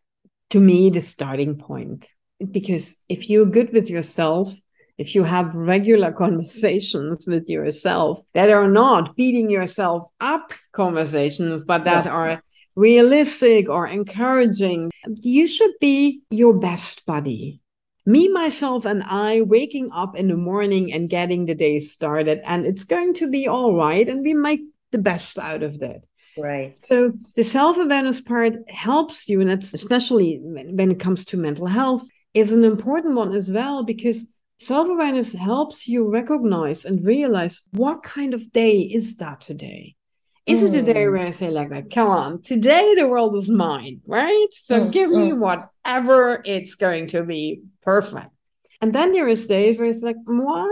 to 0.50 0.62
me 0.62 0.90
the 0.90 1.02
starting 1.02 1.58
point 1.58 2.14
because 2.52 2.96
if 3.10 3.30
you're 3.30 3.46
good 3.46 3.74
with 3.74 3.90
yourself 3.90 4.54
if 4.98 5.14
you 5.14 5.24
have 5.26 5.54
regular 5.54 6.10
conversations 6.14 7.28
with 7.28 7.50
yourself 7.50 8.24
that 8.34 8.50
are 8.50 8.70
not 8.70 9.14
beating 9.18 9.50
yourself 9.50 10.10
up 10.22 10.54
conversations 10.72 11.66
but 11.66 11.84
that 11.84 12.06
Yeah. 12.06 12.12
are 12.12 12.44
realistic 12.78 13.68
or 13.70 13.88
encouraging 13.88 14.90
you 15.20 15.48
should 15.48 15.74
be 15.82 16.22
your 16.30 16.54
best 16.54 17.06
buddy 17.06 17.60
me 18.06 18.30
myself 18.30 18.86
and 18.86 19.04
i 19.04 19.42
waking 19.42 19.90
up 19.92 20.16
in 20.16 20.28
the 20.28 20.38
morning 20.38 20.94
and 20.94 21.10
getting 21.10 21.46
the 21.46 21.56
day 21.56 21.80
started 21.80 22.40
and 22.46 22.66
it's 22.66 22.86
going 22.86 23.14
to 23.14 23.30
be 23.30 23.48
all 23.48 23.76
right 23.76 24.08
and 24.08 24.22
we 24.22 24.34
make 24.34 24.62
the 24.92 24.98
best 24.98 25.38
out 25.38 25.64
of 25.64 25.80
that 25.80 26.02
Right. 26.38 26.80
So 26.86 27.14
the 27.36 27.44
self 27.44 27.78
awareness 27.78 28.22
part 28.22 28.54
helps 28.70 29.28
you, 29.28 29.42
and 29.42 29.50
that's 29.50 29.74
especially 29.74 30.40
when 30.40 30.92
it 30.92 31.00
comes 31.00 31.26
to 31.26 31.38
mental 31.38 31.66
health, 31.66 32.04
is 32.34 32.52
an 32.52 32.64
important 32.64 33.16
one 33.16 33.34
as 33.34 33.52
well 33.52 33.84
because 33.84 34.32
self 34.60 34.88
awareness 34.88 35.34
helps 35.34 35.88
you 35.88 36.08
recognize 36.08 36.86
and 36.86 37.06
realize 37.06 37.62
what 37.72 38.04
kind 38.04 38.34
of 38.34 38.52
day 38.52 38.80
is 38.80 39.18
that 39.18 39.42
today. 39.42 39.96
Is 40.48 40.64
mm. 40.64 40.70
it 40.70 40.76
a 40.76 40.82
day 40.82 41.04
mm. 41.06 41.12
where 41.12 41.28
I 41.28 41.32
say, 41.32 41.50
like, 41.50 41.92
come 41.94 42.08
on, 42.08 42.42
today 42.42 42.96
the 42.96 43.08
world 43.08 43.36
is 43.36 43.50
mine, 43.50 44.02
right? 44.08 44.48
So 44.52 44.80
mm. 44.80 44.92
give 44.92 45.10
me 45.10 45.32
mm. 45.32 45.38
whatever 45.38 46.42
it's 46.46 46.76
going 46.76 47.08
to 47.08 47.24
be 47.24 47.62
perfect. 47.84 48.30
And 48.82 48.94
then 48.94 49.12
there 49.12 49.28
is 49.28 49.46
days 49.46 49.78
where 49.78 49.90
it's 49.90 50.04
like, 50.04 50.16
well, 50.26 50.70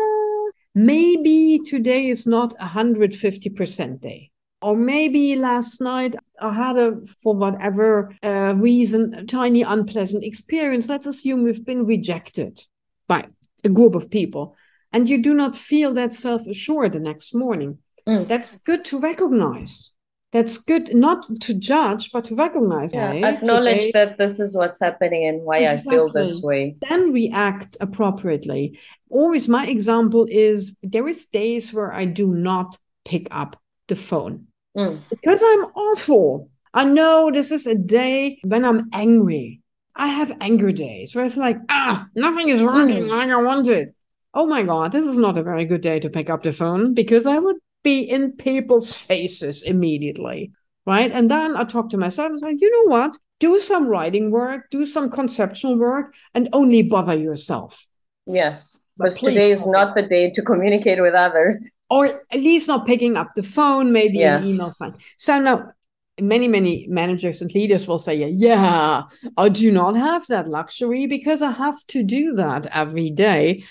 maybe 0.73 1.59
today 1.65 2.07
is 2.07 2.25
not 2.25 2.53
a 2.53 2.67
150% 2.67 4.01
day. 4.01 4.31
Or 4.61 4.75
maybe 4.75 5.35
last 5.35 5.81
night 5.81 6.15
I 6.41 6.53
had 6.53 6.77
a, 6.77 6.93
for 7.21 7.35
whatever 7.35 8.15
uh, 8.23 8.55
reason, 8.57 9.13
a 9.13 9.25
tiny 9.25 9.61
unpleasant 9.63 10.23
experience. 10.23 10.87
Let's 10.87 11.05
assume 11.05 11.43
we've 11.43 11.65
been 11.65 11.85
rejected 11.85 12.63
by 13.07 13.27
a 13.63 13.69
group 13.69 13.95
of 13.95 14.09
people 14.09 14.55
and 14.95 15.09
you 15.09 15.21
do 15.21 15.33
not 15.33 15.57
feel 15.57 15.93
that 15.95 16.15
self 16.15 16.47
assured 16.47 16.93
the 16.93 17.01
next 17.01 17.35
morning. 17.35 17.79
Mm. 18.07 18.27
That's 18.27 18.59
good 18.59 18.85
to 18.85 18.99
recognize. 18.99 19.91
That's 20.31 20.57
good 20.57 20.93
not 20.93 21.25
to 21.41 21.53
judge, 21.53 22.11
but 22.11 22.25
to 22.25 22.35
recognize. 22.35 22.93
Yeah, 22.93 23.13
acknowledge 23.13 23.85
today, 23.85 23.91
that 23.93 24.17
this 24.17 24.39
is 24.39 24.53
what's 24.53 24.81
happening 24.81 25.25
and 25.27 25.41
why 25.43 25.59
exactly. 25.59 25.89
I 25.89 25.95
feel 25.95 26.11
this 26.11 26.41
way. 26.41 26.75
Then 26.89 27.13
react 27.13 27.77
appropriately. 27.79 28.77
Always, 29.09 29.47
my 29.47 29.65
example 29.65 30.27
is 30.29 30.75
there 30.83 31.07
is 31.07 31.27
days 31.27 31.71
where 31.71 31.93
I 31.93 32.03
do 32.03 32.33
not 32.33 32.77
pick 33.05 33.29
up 33.31 33.61
the 33.87 33.95
phone 33.95 34.47
mm. 34.77 34.99
because 35.09 35.41
I'm 35.41 35.65
awful. 35.73 36.49
I 36.73 36.83
know 36.83 37.31
this 37.31 37.53
is 37.53 37.65
a 37.65 37.75
day 37.75 38.39
when 38.43 38.65
I'm 38.65 38.89
angry. 38.91 39.61
I 39.95 40.07
have 40.07 40.35
anger 40.41 40.73
days 40.73 41.15
where 41.15 41.23
it's 41.23 41.37
like, 41.37 41.57
ah, 41.69 42.07
nothing 42.13 42.49
is 42.49 42.61
working 42.61 43.03
mm. 43.03 43.09
like 43.09 43.29
I 43.29 43.41
wanted. 43.41 43.93
Oh 44.33 44.45
my 44.45 44.63
God, 44.63 44.91
this 44.91 45.05
is 45.05 45.17
not 45.17 45.37
a 45.37 45.43
very 45.43 45.63
good 45.63 45.79
day 45.79 46.01
to 46.01 46.09
pick 46.09 46.29
up 46.29 46.43
the 46.43 46.51
phone 46.51 46.93
because 46.93 47.25
I 47.25 47.39
would 47.39 47.55
be 47.85 47.99
in 47.99 48.33
people's 48.33 48.97
faces 48.97 49.63
immediately. 49.63 50.51
Right. 50.85 51.11
And 51.11 51.31
then 51.31 51.55
I 51.55 51.63
talk 51.63 51.89
to 51.91 51.97
myself. 51.97 52.29
I 52.29 52.31
was 52.31 52.43
like, 52.43 52.57
you 52.59 52.69
know 52.69 52.91
what? 52.91 53.17
Do 53.39 53.59
some 53.59 53.87
writing 53.87 54.29
work, 54.31 54.69
do 54.69 54.85
some 54.85 55.09
conceptual 55.09 55.77
work, 55.77 56.13
and 56.33 56.49
only 56.51 56.81
bother 56.83 57.17
yourself. 57.17 57.87
Yes. 58.25 58.81
Because 58.97 59.19
today 59.19 59.51
is 59.51 59.65
not 59.65 59.95
the 59.95 60.03
day 60.03 60.31
to 60.31 60.41
communicate 60.41 61.01
with 61.01 61.13
others. 61.13 61.69
Or 61.89 62.05
at 62.05 62.39
least 62.39 62.67
not 62.67 62.85
picking 62.85 63.17
up 63.17 63.29
the 63.35 63.43
phone, 63.43 63.91
maybe 63.91 64.19
yeah. 64.19 64.37
an 64.37 64.45
email 64.45 64.71
fine. 64.71 64.95
So 65.17 65.39
now 65.39 65.71
many 66.19 66.47
many 66.47 66.87
managers 66.87 67.41
and 67.41 67.53
leaders 67.53 67.89
will 67.89 67.99
say 67.99 68.15
yeah 68.29 69.03
i 69.35 69.49
do 69.49 69.69
not 69.69 69.97
have 69.97 70.25
that 70.27 70.47
luxury 70.47 71.07
because 71.07 71.41
i 71.41 71.51
have 71.51 71.75
to 71.87 72.03
do 72.03 72.31
that 72.31 72.65
every 72.73 73.09
day 73.09 73.61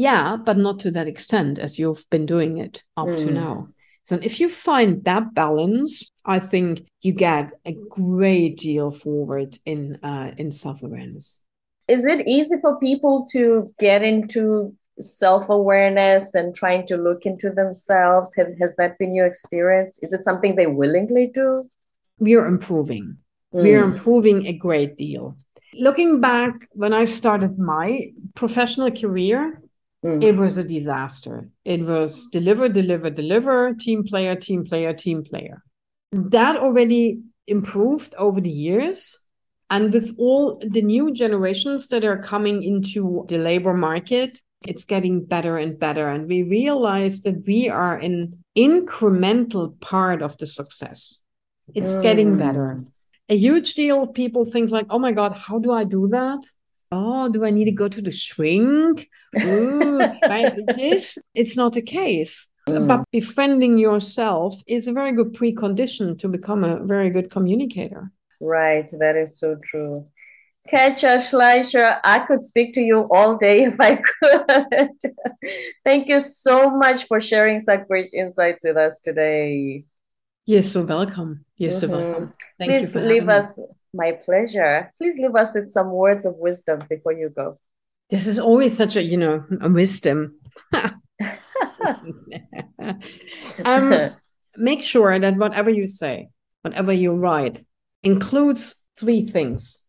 yeah 0.00 0.36
but 0.36 0.56
not 0.56 0.78
to 0.78 0.90
that 0.90 1.06
extent 1.06 1.58
as 1.58 1.78
you've 1.78 2.08
been 2.08 2.24
doing 2.24 2.56
it 2.56 2.82
up 2.96 3.08
mm. 3.08 3.18
to 3.18 3.30
now 3.30 3.68
so 4.02 4.18
if 4.22 4.40
you 4.40 4.48
find 4.48 5.04
that 5.04 5.34
balance 5.34 6.10
i 6.24 6.38
think 6.38 6.88
you 7.02 7.12
get 7.12 7.50
a 7.66 7.74
great 7.90 8.56
deal 8.56 8.90
forward 8.90 9.54
in 9.66 9.98
uh, 10.02 10.32
in 10.38 10.50
self-awareness 10.50 11.42
is 11.86 12.06
it 12.06 12.26
easy 12.26 12.56
for 12.62 12.78
people 12.78 13.26
to 13.30 13.74
get 13.78 14.02
into 14.02 14.74
self-awareness 15.00 16.34
and 16.34 16.54
trying 16.54 16.86
to 16.86 16.96
look 16.96 17.26
into 17.26 17.50
themselves 17.50 18.34
has, 18.34 18.54
has 18.58 18.74
that 18.76 18.98
been 18.98 19.14
your 19.14 19.26
experience 19.26 19.98
is 20.00 20.14
it 20.14 20.24
something 20.24 20.56
they 20.56 20.66
willingly 20.66 21.30
do 21.34 21.68
we 22.18 22.34
are 22.34 22.46
improving 22.46 23.18
mm. 23.54 23.62
we 23.62 23.74
are 23.74 23.84
mm. 23.84 23.92
improving 23.92 24.46
a 24.46 24.54
great 24.54 24.96
deal 24.96 25.36
looking 25.74 26.20
back 26.20 26.54
when 26.72 26.94
i 26.94 27.04
started 27.04 27.58
my 27.58 28.10
professional 28.34 28.90
career 28.90 29.60
mm. 30.04 30.22
it 30.22 30.36
was 30.36 30.58
a 30.58 30.64
disaster 30.64 31.48
it 31.64 31.82
was 31.82 32.26
deliver 32.26 32.68
deliver 32.68 33.10
deliver 33.10 33.74
team 33.74 34.04
player 34.04 34.34
team 34.34 34.64
player 34.64 34.92
team 34.92 35.22
player 35.22 35.62
that 36.12 36.56
already 36.56 37.20
improved 37.46 38.14
over 38.16 38.40
the 38.40 38.50
years 38.50 39.18
and 39.70 39.92
with 39.92 40.14
all 40.18 40.60
the 40.66 40.82
new 40.82 41.12
generations 41.12 41.88
that 41.88 42.04
are 42.04 42.18
coming 42.18 42.62
into 42.62 43.24
the 43.28 43.38
labor 43.38 43.74
market 43.74 44.40
it's 44.66 44.84
getting 44.84 45.24
better 45.24 45.56
and 45.56 45.78
better. 45.78 46.08
And 46.08 46.28
we 46.28 46.42
realize 46.42 47.22
that 47.22 47.44
we 47.46 47.68
are 47.68 47.96
an 47.96 48.44
incremental 48.56 49.78
part 49.80 50.22
of 50.22 50.36
the 50.38 50.46
success. 50.46 51.22
It's 51.74 51.94
mm. 51.94 52.02
getting 52.02 52.36
better. 52.36 52.84
A 53.28 53.36
huge 53.36 53.74
deal 53.74 54.02
of 54.02 54.14
people 54.14 54.44
think 54.44 54.70
like, 54.70 54.86
oh 54.90 54.98
my 54.98 55.12
God, 55.12 55.32
how 55.32 55.58
do 55.58 55.72
I 55.72 55.84
do 55.84 56.08
that? 56.08 56.44
Oh, 56.92 57.28
do 57.28 57.44
I 57.44 57.50
need 57.50 57.66
to 57.66 57.72
go 57.72 57.88
to 57.88 58.02
the 58.02 58.10
shrink? 58.10 59.08
Ooh, 59.40 59.98
right? 59.98 60.54
This, 60.74 61.18
it's 61.34 61.56
not 61.56 61.72
the 61.72 61.82
case. 61.82 62.48
Mm. 62.68 62.88
But 62.88 63.04
befriending 63.12 63.78
yourself 63.78 64.60
is 64.66 64.88
a 64.88 64.92
very 64.92 65.12
good 65.12 65.32
precondition 65.32 66.18
to 66.18 66.28
become 66.28 66.64
a 66.64 66.84
very 66.84 67.10
good 67.10 67.30
communicator. 67.30 68.10
Right. 68.40 68.88
That 68.98 69.16
is 69.16 69.38
so 69.38 69.56
true. 69.62 70.06
Katja 70.68 71.18
Schleicher, 71.18 71.98
I 72.04 72.20
could 72.20 72.44
speak 72.44 72.74
to 72.74 72.80
you 72.80 73.08
all 73.10 73.36
day 73.36 73.64
if 73.64 73.80
I 73.80 73.96
could. 74.22 74.90
Thank 75.84 76.08
you 76.08 76.20
so 76.20 76.70
much 76.70 77.06
for 77.06 77.20
sharing 77.20 77.60
such 77.60 77.86
great 77.88 78.12
insights 78.12 78.62
with 78.64 78.76
us 78.76 79.00
today. 79.00 79.84
You're 80.46 80.62
so 80.62 80.82
welcome. 80.82 81.44
You're 81.56 81.70
mm-hmm. 81.70 81.80
so 81.80 81.88
welcome. 81.88 82.34
Thank 82.58 82.70
Please 82.70 82.94
you 82.94 83.00
leave 83.00 83.28
us, 83.28 83.58
me. 83.58 83.64
My 83.92 84.12
pleasure. 84.12 84.92
Please 84.98 85.18
leave 85.18 85.34
us 85.34 85.54
with 85.54 85.70
some 85.70 85.90
words 85.90 86.24
of 86.26 86.36
wisdom 86.36 86.80
before 86.88 87.12
you 87.12 87.28
go. 87.28 87.58
This 88.10 88.26
is 88.26 88.38
always 88.38 88.76
such 88.76 88.96
a, 88.96 89.02
you 89.02 89.16
know, 89.16 89.44
a 89.60 89.68
wisdom. 89.68 90.40
um, 93.64 94.10
make 94.56 94.82
sure 94.82 95.18
that 95.18 95.36
whatever 95.36 95.70
you 95.70 95.86
say, 95.86 96.28
whatever 96.62 96.92
you 96.92 97.12
write, 97.12 97.64
includes 98.02 98.82
three 98.96 99.26
things 99.26 99.84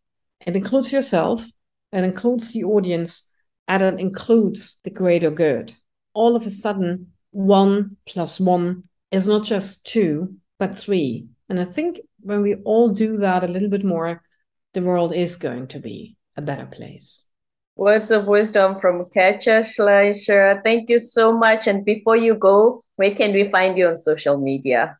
it 0.46 0.56
includes 0.56 0.92
yourself, 0.92 1.46
it 1.92 2.04
includes 2.04 2.52
the 2.52 2.64
audience, 2.64 3.28
and 3.68 3.84
it 3.84 4.00
includes 4.00 4.82
the 4.84 4.90
greater 4.90 5.30
good. 5.30 5.74
All 6.14 6.36
of 6.36 6.46
a 6.46 6.50
sudden, 6.50 7.12
one 7.32 7.98
plus 8.08 8.40
one 8.40 8.84
is 9.12 9.28
not 9.28 9.44
just 9.44 9.86
two, 9.86 10.36
but 10.58 10.78
three. 10.78 11.28
And 11.48 11.60
I 11.60 11.66
think 11.66 12.00
when 12.24 12.42
we 12.42 12.56
all 12.56 12.90
do 12.90 13.18
that 13.18 13.44
a 13.44 13.48
little 13.48 13.70
bit 13.70 13.84
more, 13.84 14.22
the 14.74 14.82
world 14.82 15.14
is 15.14 15.36
going 15.36 15.68
to 15.68 15.80
be 15.80 16.16
a 16.36 16.42
better 16.42 16.66
place. 16.66 17.28
Words 17.76 18.12
of 18.12 18.28
wisdom 18.28 18.80
from 18.80 19.06
Katja 19.14 19.62
Schleicher. 19.62 20.62
Thank 20.64 20.90
you 20.90 21.00
so 21.00 21.36
much. 21.36 21.68
And 21.68 21.84
before 21.84 22.18
you 22.18 22.36
go, 22.36 22.84
where 22.96 23.16
can 23.16 23.34
we 23.34 23.50
find 23.50 23.78
you 23.78 23.88
on 23.88 23.98
social 23.98 24.38
media? 24.38 24.98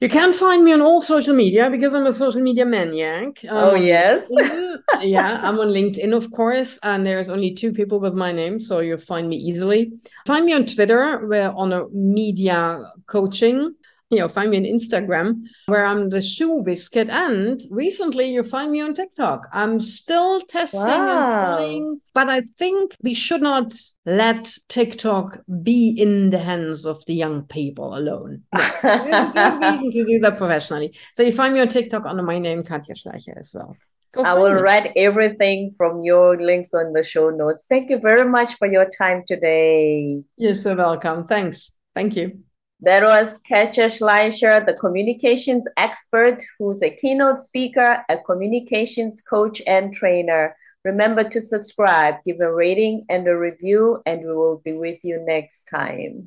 You 0.00 0.08
can 0.08 0.32
find 0.32 0.64
me 0.64 0.72
on 0.72 0.80
all 0.80 1.00
social 1.00 1.34
media 1.34 1.68
because 1.70 1.92
I'm 1.92 2.06
a 2.06 2.12
social 2.12 2.40
media 2.40 2.64
maniac. 2.64 3.44
Um, 3.48 3.70
oh, 3.70 3.74
yes. 3.74 4.28
yeah, 5.00 5.40
I'm 5.42 5.58
on 5.58 5.68
LinkedIn, 5.68 6.14
of 6.14 6.30
course, 6.30 6.78
and 6.84 7.04
there's 7.04 7.28
only 7.28 7.52
two 7.52 7.72
people 7.72 7.98
with 7.98 8.14
my 8.14 8.30
name, 8.30 8.60
so 8.60 8.78
you'll 8.78 8.98
find 8.98 9.28
me 9.28 9.36
easily. 9.36 9.92
Find 10.24 10.46
me 10.46 10.52
on 10.52 10.66
Twitter, 10.66 11.26
we're 11.26 11.50
on 11.50 11.72
a 11.72 11.88
media 11.88 12.80
coaching 13.08 13.74
you 14.10 14.18
know, 14.18 14.28
find 14.28 14.50
me 14.50 14.56
on 14.56 14.64
Instagram 14.64 15.42
where 15.66 15.84
I'm 15.84 16.08
the 16.08 16.22
shoe 16.22 16.62
biscuit. 16.64 17.10
And 17.10 17.60
recently 17.70 18.30
you 18.30 18.42
find 18.42 18.72
me 18.72 18.80
on 18.80 18.94
TikTok. 18.94 19.48
I'm 19.52 19.80
still 19.80 20.40
testing 20.40 20.80
wow. 20.80 21.58
and 21.58 21.58
trying, 21.58 22.00
but 22.14 22.28
I 22.28 22.42
think 22.58 22.96
we 23.02 23.14
should 23.14 23.42
not 23.42 23.74
let 24.06 24.50
TikTok 24.68 25.40
be 25.62 25.90
in 25.90 26.30
the 26.30 26.38
hands 26.38 26.86
of 26.86 27.04
the 27.06 27.14
young 27.14 27.42
people 27.42 27.96
alone. 27.96 28.42
No. 28.80 29.02
There's 29.04 29.26
a 29.26 29.32
good 29.32 29.60
reason 29.60 29.90
to 29.90 30.04
do 30.04 30.18
that 30.20 30.38
professionally. 30.38 30.96
So 31.14 31.22
you 31.22 31.32
find 31.32 31.52
me 31.52 31.60
on 31.60 31.68
TikTok 31.68 32.06
under 32.06 32.22
my 32.22 32.38
name, 32.38 32.62
Katja 32.62 32.94
Schleicher, 32.94 33.38
as 33.38 33.52
well. 33.54 33.76
I 34.16 34.34
will 34.34 34.56
it. 34.56 34.62
write 34.62 34.92
everything 34.96 35.72
from 35.76 36.02
your 36.04 36.40
links 36.40 36.72
on 36.72 36.92
the 36.92 37.02
show 37.02 37.30
notes. 37.30 37.66
Thank 37.68 37.90
you 37.90 37.98
very 37.98 38.28
much 38.28 38.54
for 38.54 38.66
your 38.70 38.88
time 38.88 39.24
today. 39.26 40.22
You're 40.36 40.54
so 40.54 40.74
welcome. 40.74 41.26
Thanks. 41.26 41.78
Thank 41.94 42.16
you. 42.16 42.40
That 42.80 43.02
was 43.02 43.38
Katja 43.38 43.88
Schleicher, 43.88 44.64
the 44.64 44.72
communications 44.72 45.66
expert 45.76 46.42
who's 46.58 46.80
a 46.82 46.90
keynote 46.90 47.40
speaker, 47.40 48.04
a 48.08 48.18
communications 48.18 49.20
coach, 49.20 49.60
and 49.66 49.92
trainer. 49.92 50.54
Remember 50.84 51.24
to 51.28 51.40
subscribe, 51.40 52.16
give 52.24 52.40
a 52.40 52.52
rating 52.52 53.04
and 53.08 53.26
a 53.26 53.36
review, 53.36 54.00
and 54.06 54.20
we 54.20 54.32
will 54.32 54.58
be 54.64 54.74
with 54.74 55.00
you 55.02 55.20
next 55.26 55.64
time. 55.64 56.26